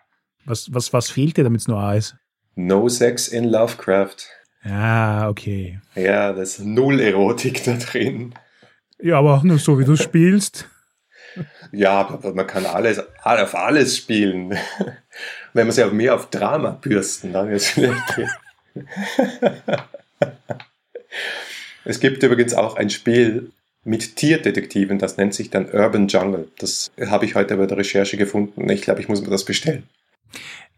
Was, 0.46 0.74
was, 0.74 0.92
was 0.94 1.10
fehlt 1.10 1.38
dir, 1.38 1.44
damit 1.44 1.62
es 1.62 1.68
nur 1.68 1.80
A 1.80 1.96
ist? 1.96 2.16
No 2.56 2.90
Sex 2.90 3.28
in 3.28 3.46
Lovecraft. 3.46 4.28
Ah, 4.64 5.30
okay. 5.30 5.80
Ja, 5.96 6.34
das 6.34 6.60
ist 6.60 6.66
null 6.66 7.00
Erotik 7.00 7.64
da 7.64 7.74
drin. 7.74 8.34
Ja, 9.00 9.18
aber 9.18 9.36
auch 9.36 9.44
nur 9.44 9.58
so, 9.58 9.80
wie 9.80 9.86
du 9.86 9.96
spielst. 9.96 10.68
Ja, 11.72 12.08
aber 12.08 12.34
man 12.34 12.46
kann 12.46 12.66
alles, 12.66 13.02
auf 13.24 13.56
alles 13.56 13.98
spielen. 13.98 14.58
Wenn 15.54 15.68
man 15.68 15.72
sich 15.72 15.84
auch 15.84 15.92
mehr 15.92 16.16
auf 16.16 16.30
Drama 16.30 16.72
bürsten, 16.72 17.34
dann 17.34 17.50
es 17.52 17.70
vielleicht 17.70 18.02
Es 21.84 22.00
gibt 22.00 22.22
übrigens 22.22 22.54
auch 22.54 22.76
ein 22.76 22.90
Spiel 22.90 23.52
mit 23.84 24.16
Tierdetektiven, 24.16 25.00
das 25.00 25.18
nennt 25.18 25.34
sich 25.34 25.50
dann 25.50 25.72
Urban 25.72 26.08
Jungle. 26.08 26.48
Das 26.60 26.92
habe 27.08 27.26
ich 27.26 27.34
heute 27.36 27.58
bei 27.58 27.66
der 27.66 27.78
Recherche 27.78 28.18
gefunden. 28.18 28.70
Ich 28.70 28.84
glaube, 28.84 29.02
ich 29.02 29.10
muss 29.10 29.22
mir 29.22 29.30
das 29.30 29.46
bestellen. 29.46 29.88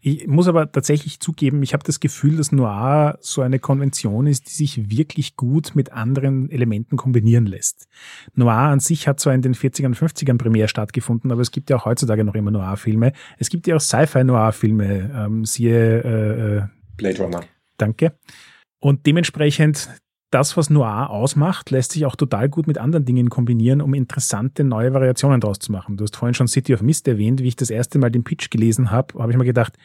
Ich 0.06 0.26
muss 0.26 0.48
aber 0.48 0.70
tatsächlich 0.70 1.18
zugeben, 1.20 1.62
ich 1.62 1.72
habe 1.72 1.82
das 1.82 1.98
Gefühl, 1.98 2.36
dass 2.36 2.52
Noir 2.52 3.16
so 3.22 3.40
eine 3.40 3.58
Konvention 3.58 4.26
ist, 4.26 4.50
die 4.50 4.52
sich 4.52 4.90
wirklich 4.90 5.34
gut 5.34 5.74
mit 5.74 5.92
anderen 5.92 6.50
Elementen 6.50 6.98
kombinieren 6.98 7.46
lässt. 7.46 7.88
Noir 8.34 8.52
an 8.52 8.80
sich 8.80 9.08
hat 9.08 9.18
zwar 9.18 9.32
in 9.32 9.40
den 9.40 9.54
40ern 9.54 9.86
und 9.86 9.96
50ern 9.96 10.36
primär 10.36 10.68
stattgefunden, 10.68 11.32
aber 11.32 11.40
es 11.40 11.52
gibt 11.52 11.70
ja 11.70 11.76
auch 11.76 11.86
heutzutage 11.86 12.22
noch 12.22 12.34
immer 12.34 12.50
Noir-Filme. 12.50 13.12
Es 13.38 13.48
gibt 13.48 13.66
ja 13.66 13.76
auch 13.76 13.80
Sci-Fi-Noir-Filme, 13.80 15.10
ähm, 15.14 15.46
siehe 15.46 16.02
äh, 16.04 16.56
äh, 16.58 16.62
Blade 16.98 17.22
Runner. 17.22 17.40
Danke. 17.78 18.12
Und 18.80 19.06
dementsprechend 19.06 19.88
das, 20.34 20.56
was 20.56 20.68
Noir 20.68 21.10
ausmacht, 21.10 21.70
lässt 21.70 21.92
sich 21.92 22.04
auch 22.06 22.16
total 22.16 22.48
gut 22.48 22.66
mit 22.66 22.76
anderen 22.76 23.04
Dingen 23.04 23.30
kombinieren, 23.30 23.80
um 23.80 23.94
interessante 23.94 24.64
neue 24.64 24.92
Variationen 24.92 25.40
daraus 25.40 25.60
zu 25.60 25.70
machen. 25.70 25.96
Du 25.96 26.02
hast 26.02 26.16
vorhin 26.16 26.34
schon 26.34 26.48
City 26.48 26.74
of 26.74 26.82
Mist 26.82 27.06
erwähnt. 27.06 27.40
Wie 27.40 27.48
ich 27.48 27.56
das 27.56 27.70
erste 27.70 28.00
Mal 28.00 28.10
den 28.10 28.24
Pitch 28.24 28.50
gelesen 28.50 28.90
habe, 28.90 29.16
habe 29.20 29.30
ich 29.30 29.38
mir 29.38 29.44
gedacht, 29.44 29.78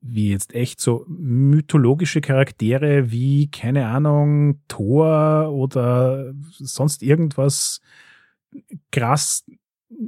wie 0.00 0.30
jetzt 0.30 0.54
echt 0.54 0.80
so 0.80 1.04
mythologische 1.08 2.20
Charaktere 2.20 3.10
wie, 3.10 3.50
keine 3.50 3.88
Ahnung, 3.88 4.60
Thor 4.68 5.50
oder 5.50 6.32
sonst 6.50 7.02
irgendwas 7.02 7.80
krass 8.92 9.44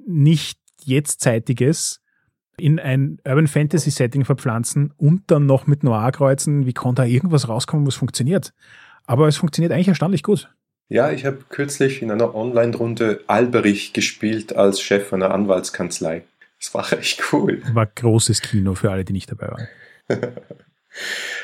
nicht 0.07 0.61
jetztzeitiges 0.85 2.01
in 2.57 2.79
ein 2.79 3.19
Urban 3.27 3.49
Fantasy 3.49 3.91
Setting 3.91 4.25
verpflanzen 4.25 4.93
und 4.99 5.31
dann 5.33 5.47
noch 5.47 5.67
mit 5.67 5.83
Noir 5.83 6.13
kreuzen. 6.13 6.67
Wie 6.67 6.75
kann 6.75 6.95
da 6.95 7.05
irgendwas 7.05 7.49
rauskommen, 7.49 7.87
was 7.87 7.97
funktioniert? 7.97 8.53
Aber 9.11 9.27
es 9.27 9.39
funktioniert 9.39 9.73
eigentlich 9.73 9.89
erstaunlich 9.89 10.23
gut. 10.23 10.49
Ja, 10.89 11.11
ich 11.11 11.27
habe 11.27 11.39
kürzlich 11.49 12.01
in 12.01 12.13
einer 12.13 12.33
Online-Runde 12.33 13.25
Alberich 13.27 13.93
gespielt 13.93 14.55
als 14.55 14.81
Chef 14.81 15.13
einer 15.13 15.33
Anwaltskanzlei. 15.33 16.23
Das 16.61 16.73
war 16.75 16.93
echt 16.97 17.21
cool. 17.33 17.61
War 17.73 17.87
großes 17.87 18.41
Kino 18.41 18.77
für 18.77 18.93
alle, 18.93 19.05
die 19.05 19.13
nicht 19.13 19.29
dabei 19.29 19.49
waren. 19.49 19.69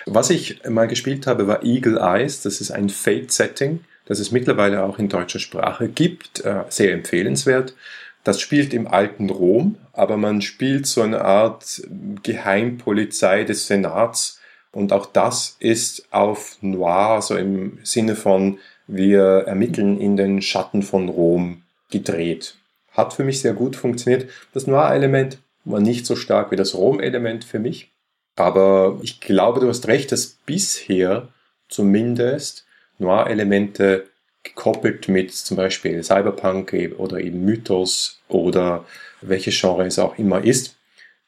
Was 0.06 0.30
ich 0.30 0.62
mal 0.68 0.86
gespielt 0.86 1.26
habe, 1.26 1.48
war 1.48 1.64
Eagle 1.64 1.98
Eyes. 1.98 2.40
Das 2.42 2.60
ist 2.60 2.70
ein 2.70 2.88
Fate-Setting, 2.88 3.80
das 4.04 4.20
es 4.20 4.30
mittlerweile 4.30 4.84
auch 4.84 5.00
in 5.00 5.08
deutscher 5.08 5.40
Sprache 5.40 5.88
gibt. 5.88 6.44
Äh, 6.44 6.62
sehr 6.68 6.92
empfehlenswert. 6.92 7.74
Das 8.22 8.40
spielt 8.40 8.74
im 8.74 8.86
alten 8.86 9.28
Rom, 9.28 9.74
aber 9.92 10.16
man 10.16 10.40
spielt 10.40 10.86
so 10.86 11.02
eine 11.02 11.22
Art 11.22 11.82
Geheimpolizei 12.22 13.42
des 13.42 13.66
Senats 13.66 14.35
und 14.76 14.92
auch 14.92 15.06
das 15.06 15.56
ist 15.58 16.06
auf 16.10 16.58
Noir, 16.60 17.22
so 17.22 17.34
im 17.34 17.78
Sinne 17.82 18.14
von 18.14 18.58
wir 18.86 19.22
ermitteln 19.46 19.98
in 19.98 20.18
den 20.18 20.42
Schatten 20.42 20.82
von 20.82 21.08
Rom 21.08 21.62
gedreht. 21.90 22.56
Hat 22.92 23.14
für 23.14 23.24
mich 23.24 23.40
sehr 23.40 23.54
gut 23.54 23.74
funktioniert. 23.74 24.28
Das 24.52 24.66
Noir-Element 24.66 25.38
war 25.64 25.80
nicht 25.80 26.04
so 26.04 26.14
stark 26.14 26.50
wie 26.50 26.56
das 26.56 26.74
Rom-Element 26.74 27.44
für 27.44 27.58
mich. 27.58 27.90
Aber 28.36 29.00
ich 29.02 29.22
glaube, 29.22 29.60
du 29.60 29.68
hast 29.68 29.88
recht, 29.88 30.12
dass 30.12 30.36
bisher 30.44 31.28
zumindest 31.70 32.66
Noir-Elemente 32.98 34.04
gekoppelt 34.42 35.08
mit 35.08 35.32
zum 35.32 35.56
Beispiel 35.56 36.04
Cyberpunk 36.04 36.76
oder 36.98 37.18
eben 37.18 37.46
Mythos 37.46 38.20
oder 38.28 38.84
welches 39.22 39.58
Genre 39.58 39.86
es 39.86 39.98
auch 39.98 40.18
immer 40.18 40.44
ist, 40.44 40.76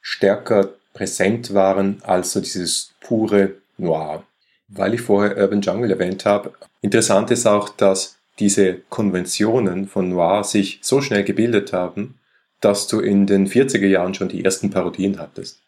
stärker 0.03 0.69
präsent 0.99 1.55
waren 1.55 2.03
als 2.03 2.33
so 2.33 2.41
dieses 2.41 2.93
pure 3.01 3.53
Noir. 3.77 4.25
Weil 4.67 4.95
ich 4.95 5.01
vorher 5.01 5.37
Urban 5.39 5.61
Jungle 5.61 5.93
erwähnt 5.93 6.25
habe, 6.25 6.53
interessant 6.83 7.31
ist 7.31 7.47
auch, 7.47 7.69
dass 7.69 8.17
diese 8.41 8.75
Konventionen 8.89 9.87
von 9.87 10.09
Noir 10.09 10.43
sich 10.43 10.81
so 10.83 11.01
schnell 11.01 11.23
gebildet 11.23 11.73
haben, 11.73 12.19
dass 12.61 12.89
du 12.89 12.99
in 12.99 13.27
den 13.27 13.47
40er 13.47 13.87
Jahren 13.87 14.15
schon 14.15 14.29
die 14.29 14.45
ersten 14.45 14.71
Parodien 14.71 15.21
hattest. 15.21 15.61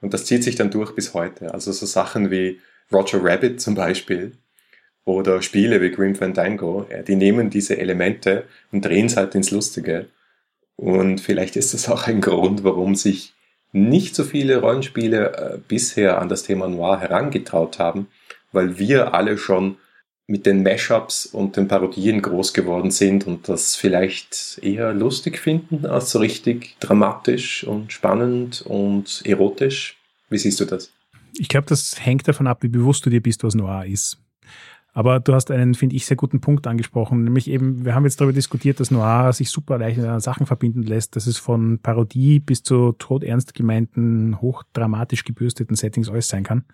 Und 0.00 0.14
das 0.14 0.24
zieht 0.24 0.42
sich 0.42 0.56
dann 0.56 0.70
durch 0.70 0.94
bis 0.94 1.12
heute. 1.12 1.52
Also 1.52 1.72
so 1.72 1.84
Sachen 1.84 2.30
wie 2.30 2.58
Roger 2.90 3.22
Rabbit 3.22 3.60
zum 3.60 3.74
Beispiel 3.74 4.32
oder 5.04 5.42
Spiele 5.42 5.82
wie 5.82 5.90
Grim 5.90 6.14
Fandango, 6.14 6.86
die 7.06 7.16
nehmen 7.16 7.50
diese 7.50 7.76
Elemente 7.76 8.44
und 8.72 8.82
drehen 8.82 9.06
es 9.06 9.16
halt 9.18 9.34
ins 9.34 9.50
Lustige. 9.50 10.06
Und 10.76 11.20
vielleicht 11.20 11.56
ist 11.56 11.74
das 11.74 11.90
auch 11.90 12.06
ein 12.06 12.22
Grund, 12.22 12.64
warum 12.64 12.94
sich 12.94 13.34
nicht 13.72 14.14
so 14.14 14.24
viele 14.24 14.58
Rollenspiele 14.58 15.36
äh, 15.36 15.58
bisher 15.66 16.20
an 16.20 16.28
das 16.28 16.42
Thema 16.42 16.68
Noir 16.68 17.00
herangetraut 17.00 17.78
haben, 17.78 18.08
weil 18.52 18.78
wir 18.78 19.14
alle 19.14 19.38
schon 19.38 19.76
mit 20.26 20.46
den 20.46 20.62
Mashups 20.62 21.26
und 21.26 21.56
den 21.56 21.66
Parodien 21.66 22.22
groß 22.22 22.54
geworden 22.54 22.92
sind 22.92 23.26
und 23.26 23.48
das 23.48 23.74
vielleicht 23.74 24.60
eher 24.62 24.94
lustig 24.94 25.38
finden 25.38 25.86
als 25.86 26.12
so 26.12 26.20
richtig 26.20 26.76
dramatisch 26.78 27.64
und 27.64 27.92
spannend 27.92 28.62
und 28.62 29.22
erotisch. 29.24 29.98
Wie 30.28 30.38
siehst 30.38 30.60
du 30.60 30.64
das? 30.64 30.92
Ich 31.36 31.48
glaube, 31.48 31.66
das 31.66 32.04
hängt 32.04 32.28
davon 32.28 32.46
ab, 32.46 32.62
wie 32.62 32.68
bewusst 32.68 33.04
du 33.04 33.10
dir 33.10 33.20
bist, 33.20 33.42
was 33.42 33.54
Noir 33.54 33.86
ist. 33.86 34.18
Aber 34.92 35.20
du 35.20 35.34
hast 35.34 35.50
einen, 35.50 35.74
finde 35.74 35.96
ich, 35.96 36.06
sehr 36.06 36.16
guten 36.16 36.40
Punkt 36.40 36.66
angesprochen, 36.66 37.22
nämlich 37.22 37.48
eben, 37.48 37.84
wir 37.84 37.94
haben 37.94 38.04
jetzt 38.04 38.20
darüber 38.20 38.32
diskutiert, 38.32 38.80
dass 38.80 38.90
Noir 38.90 39.32
sich 39.32 39.50
super 39.50 39.78
leicht 39.78 39.96
mit 39.96 40.04
anderen 40.04 40.20
Sachen 40.20 40.46
verbinden 40.46 40.82
lässt, 40.82 41.14
dass 41.16 41.26
es 41.26 41.38
von 41.38 41.78
Parodie 41.78 42.40
bis 42.40 42.62
zu 42.62 42.92
todernst 42.92 43.54
gemeinten, 43.54 44.40
hochdramatisch 44.40 45.24
gebürsteten 45.24 45.76
Settings 45.76 46.08
alles 46.08 46.28
sein 46.28 46.42
kann. 46.42 46.64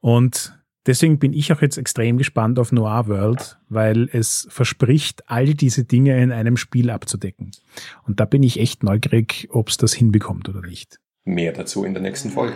Und 0.00 0.56
deswegen 0.86 1.18
bin 1.18 1.32
ich 1.32 1.52
auch 1.52 1.62
jetzt 1.62 1.78
extrem 1.78 2.16
gespannt 2.16 2.60
auf 2.60 2.70
Noir 2.70 3.08
World, 3.08 3.58
weil 3.68 4.08
es 4.12 4.46
verspricht, 4.50 5.28
all 5.28 5.54
diese 5.54 5.84
Dinge 5.84 6.22
in 6.22 6.30
einem 6.30 6.56
Spiel 6.56 6.90
abzudecken. 6.90 7.50
Und 8.04 8.20
da 8.20 8.24
bin 8.24 8.44
ich 8.44 8.60
echt 8.60 8.84
neugierig, 8.84 9.48
ob 9.50 9.68
es 9.68 9.76
das 9.76 9.92
hinbekommt 9.94 10.48
oder 10.48 10.60
nicht. 10.60 11.00
Mehr 11.24 11.52
dazu 11.52 11.84
in 11.84 11.92
der 11.92 12.02
nächsten 12.02 12.30
Folge. 12.30 12.54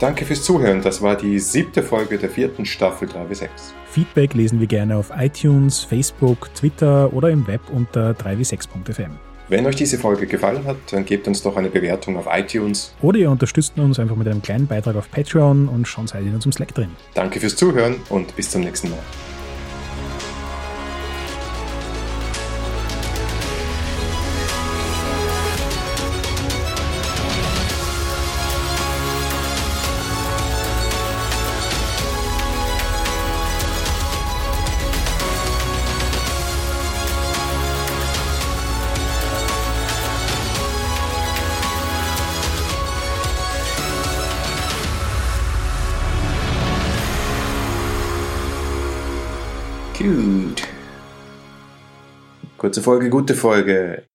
Danke 0.00 0.24
fürs 0.24 0.42
Zuhören. 0.42 0.82
Das 0.82 1.02
war 1.02 1.16
die 1.16 1.38
siebte 1.38 1.82
Folge 1.82 2.18
der 2.18 2.28
vierten 2.28 2.66
Staffel 2.66 3.08
3W6. 3.08 3.48
Feedback 3.90 4.34
lesen 4.34 4.58
wir 4.60 4.66
gerne 4.66 4.96
auf 4.96 5.12
iTunes, 5.16 5.80
Facebook, 5.80 6.52
Twitter 6.54 7.12
oder 7.12 7.30
im 7.30 7.46
Web 7.46 7.60
unter 7.72 8.10
3w6.fm. 8.10 9.12
Wenn 9.48 9.66
euch 9.66 9.76
diese 9.76 9.98
Folge 9.98 10.26
gefallen 10.26 10.64
hat, 10.64 10.76
dann 10.90 11.04
gebt 11.04 11.28
uns 11.28 11.42
doch 11.42 11.56
eine 11.56 11.68
Bewertung 11.68 12.16
auf 12.16 12.26
iTunes. 12.30 12.94
Oder 13.02 13.18
ihr 13.18 13.30
unterstützt 13.30 13.78
uns 13.78 14.00
einfach 14.00 14.16
mit 14.16 14.26
einem 14.26 14.42
kleinen 14.42 14.66
Beitrag 14.66 14.96
auf 14.96 15.10
Patreon 15.10 15.68
und 15.68 15.86
schon 15.86 16.06
seid 16.06 16.22
ihr 16.22 16.28
in 16.28 16.34
unserem 16.34 16.52
Slack 16.52 16.74
drin. 16.74 16.90
Danke 17.12 17.40
fürs 17.40 17.54
Zuhören 17.54 17.96
und 18.08 18.34
bis 18.36 18.50
zum 18.50 18.62
nächsten 18.62 18.90
Mal. 18.90 19.00
Kurze 52.74 52.82
Folge, 52.82 53.08
gute 53.08 53.34
Folge. 53.34 54.08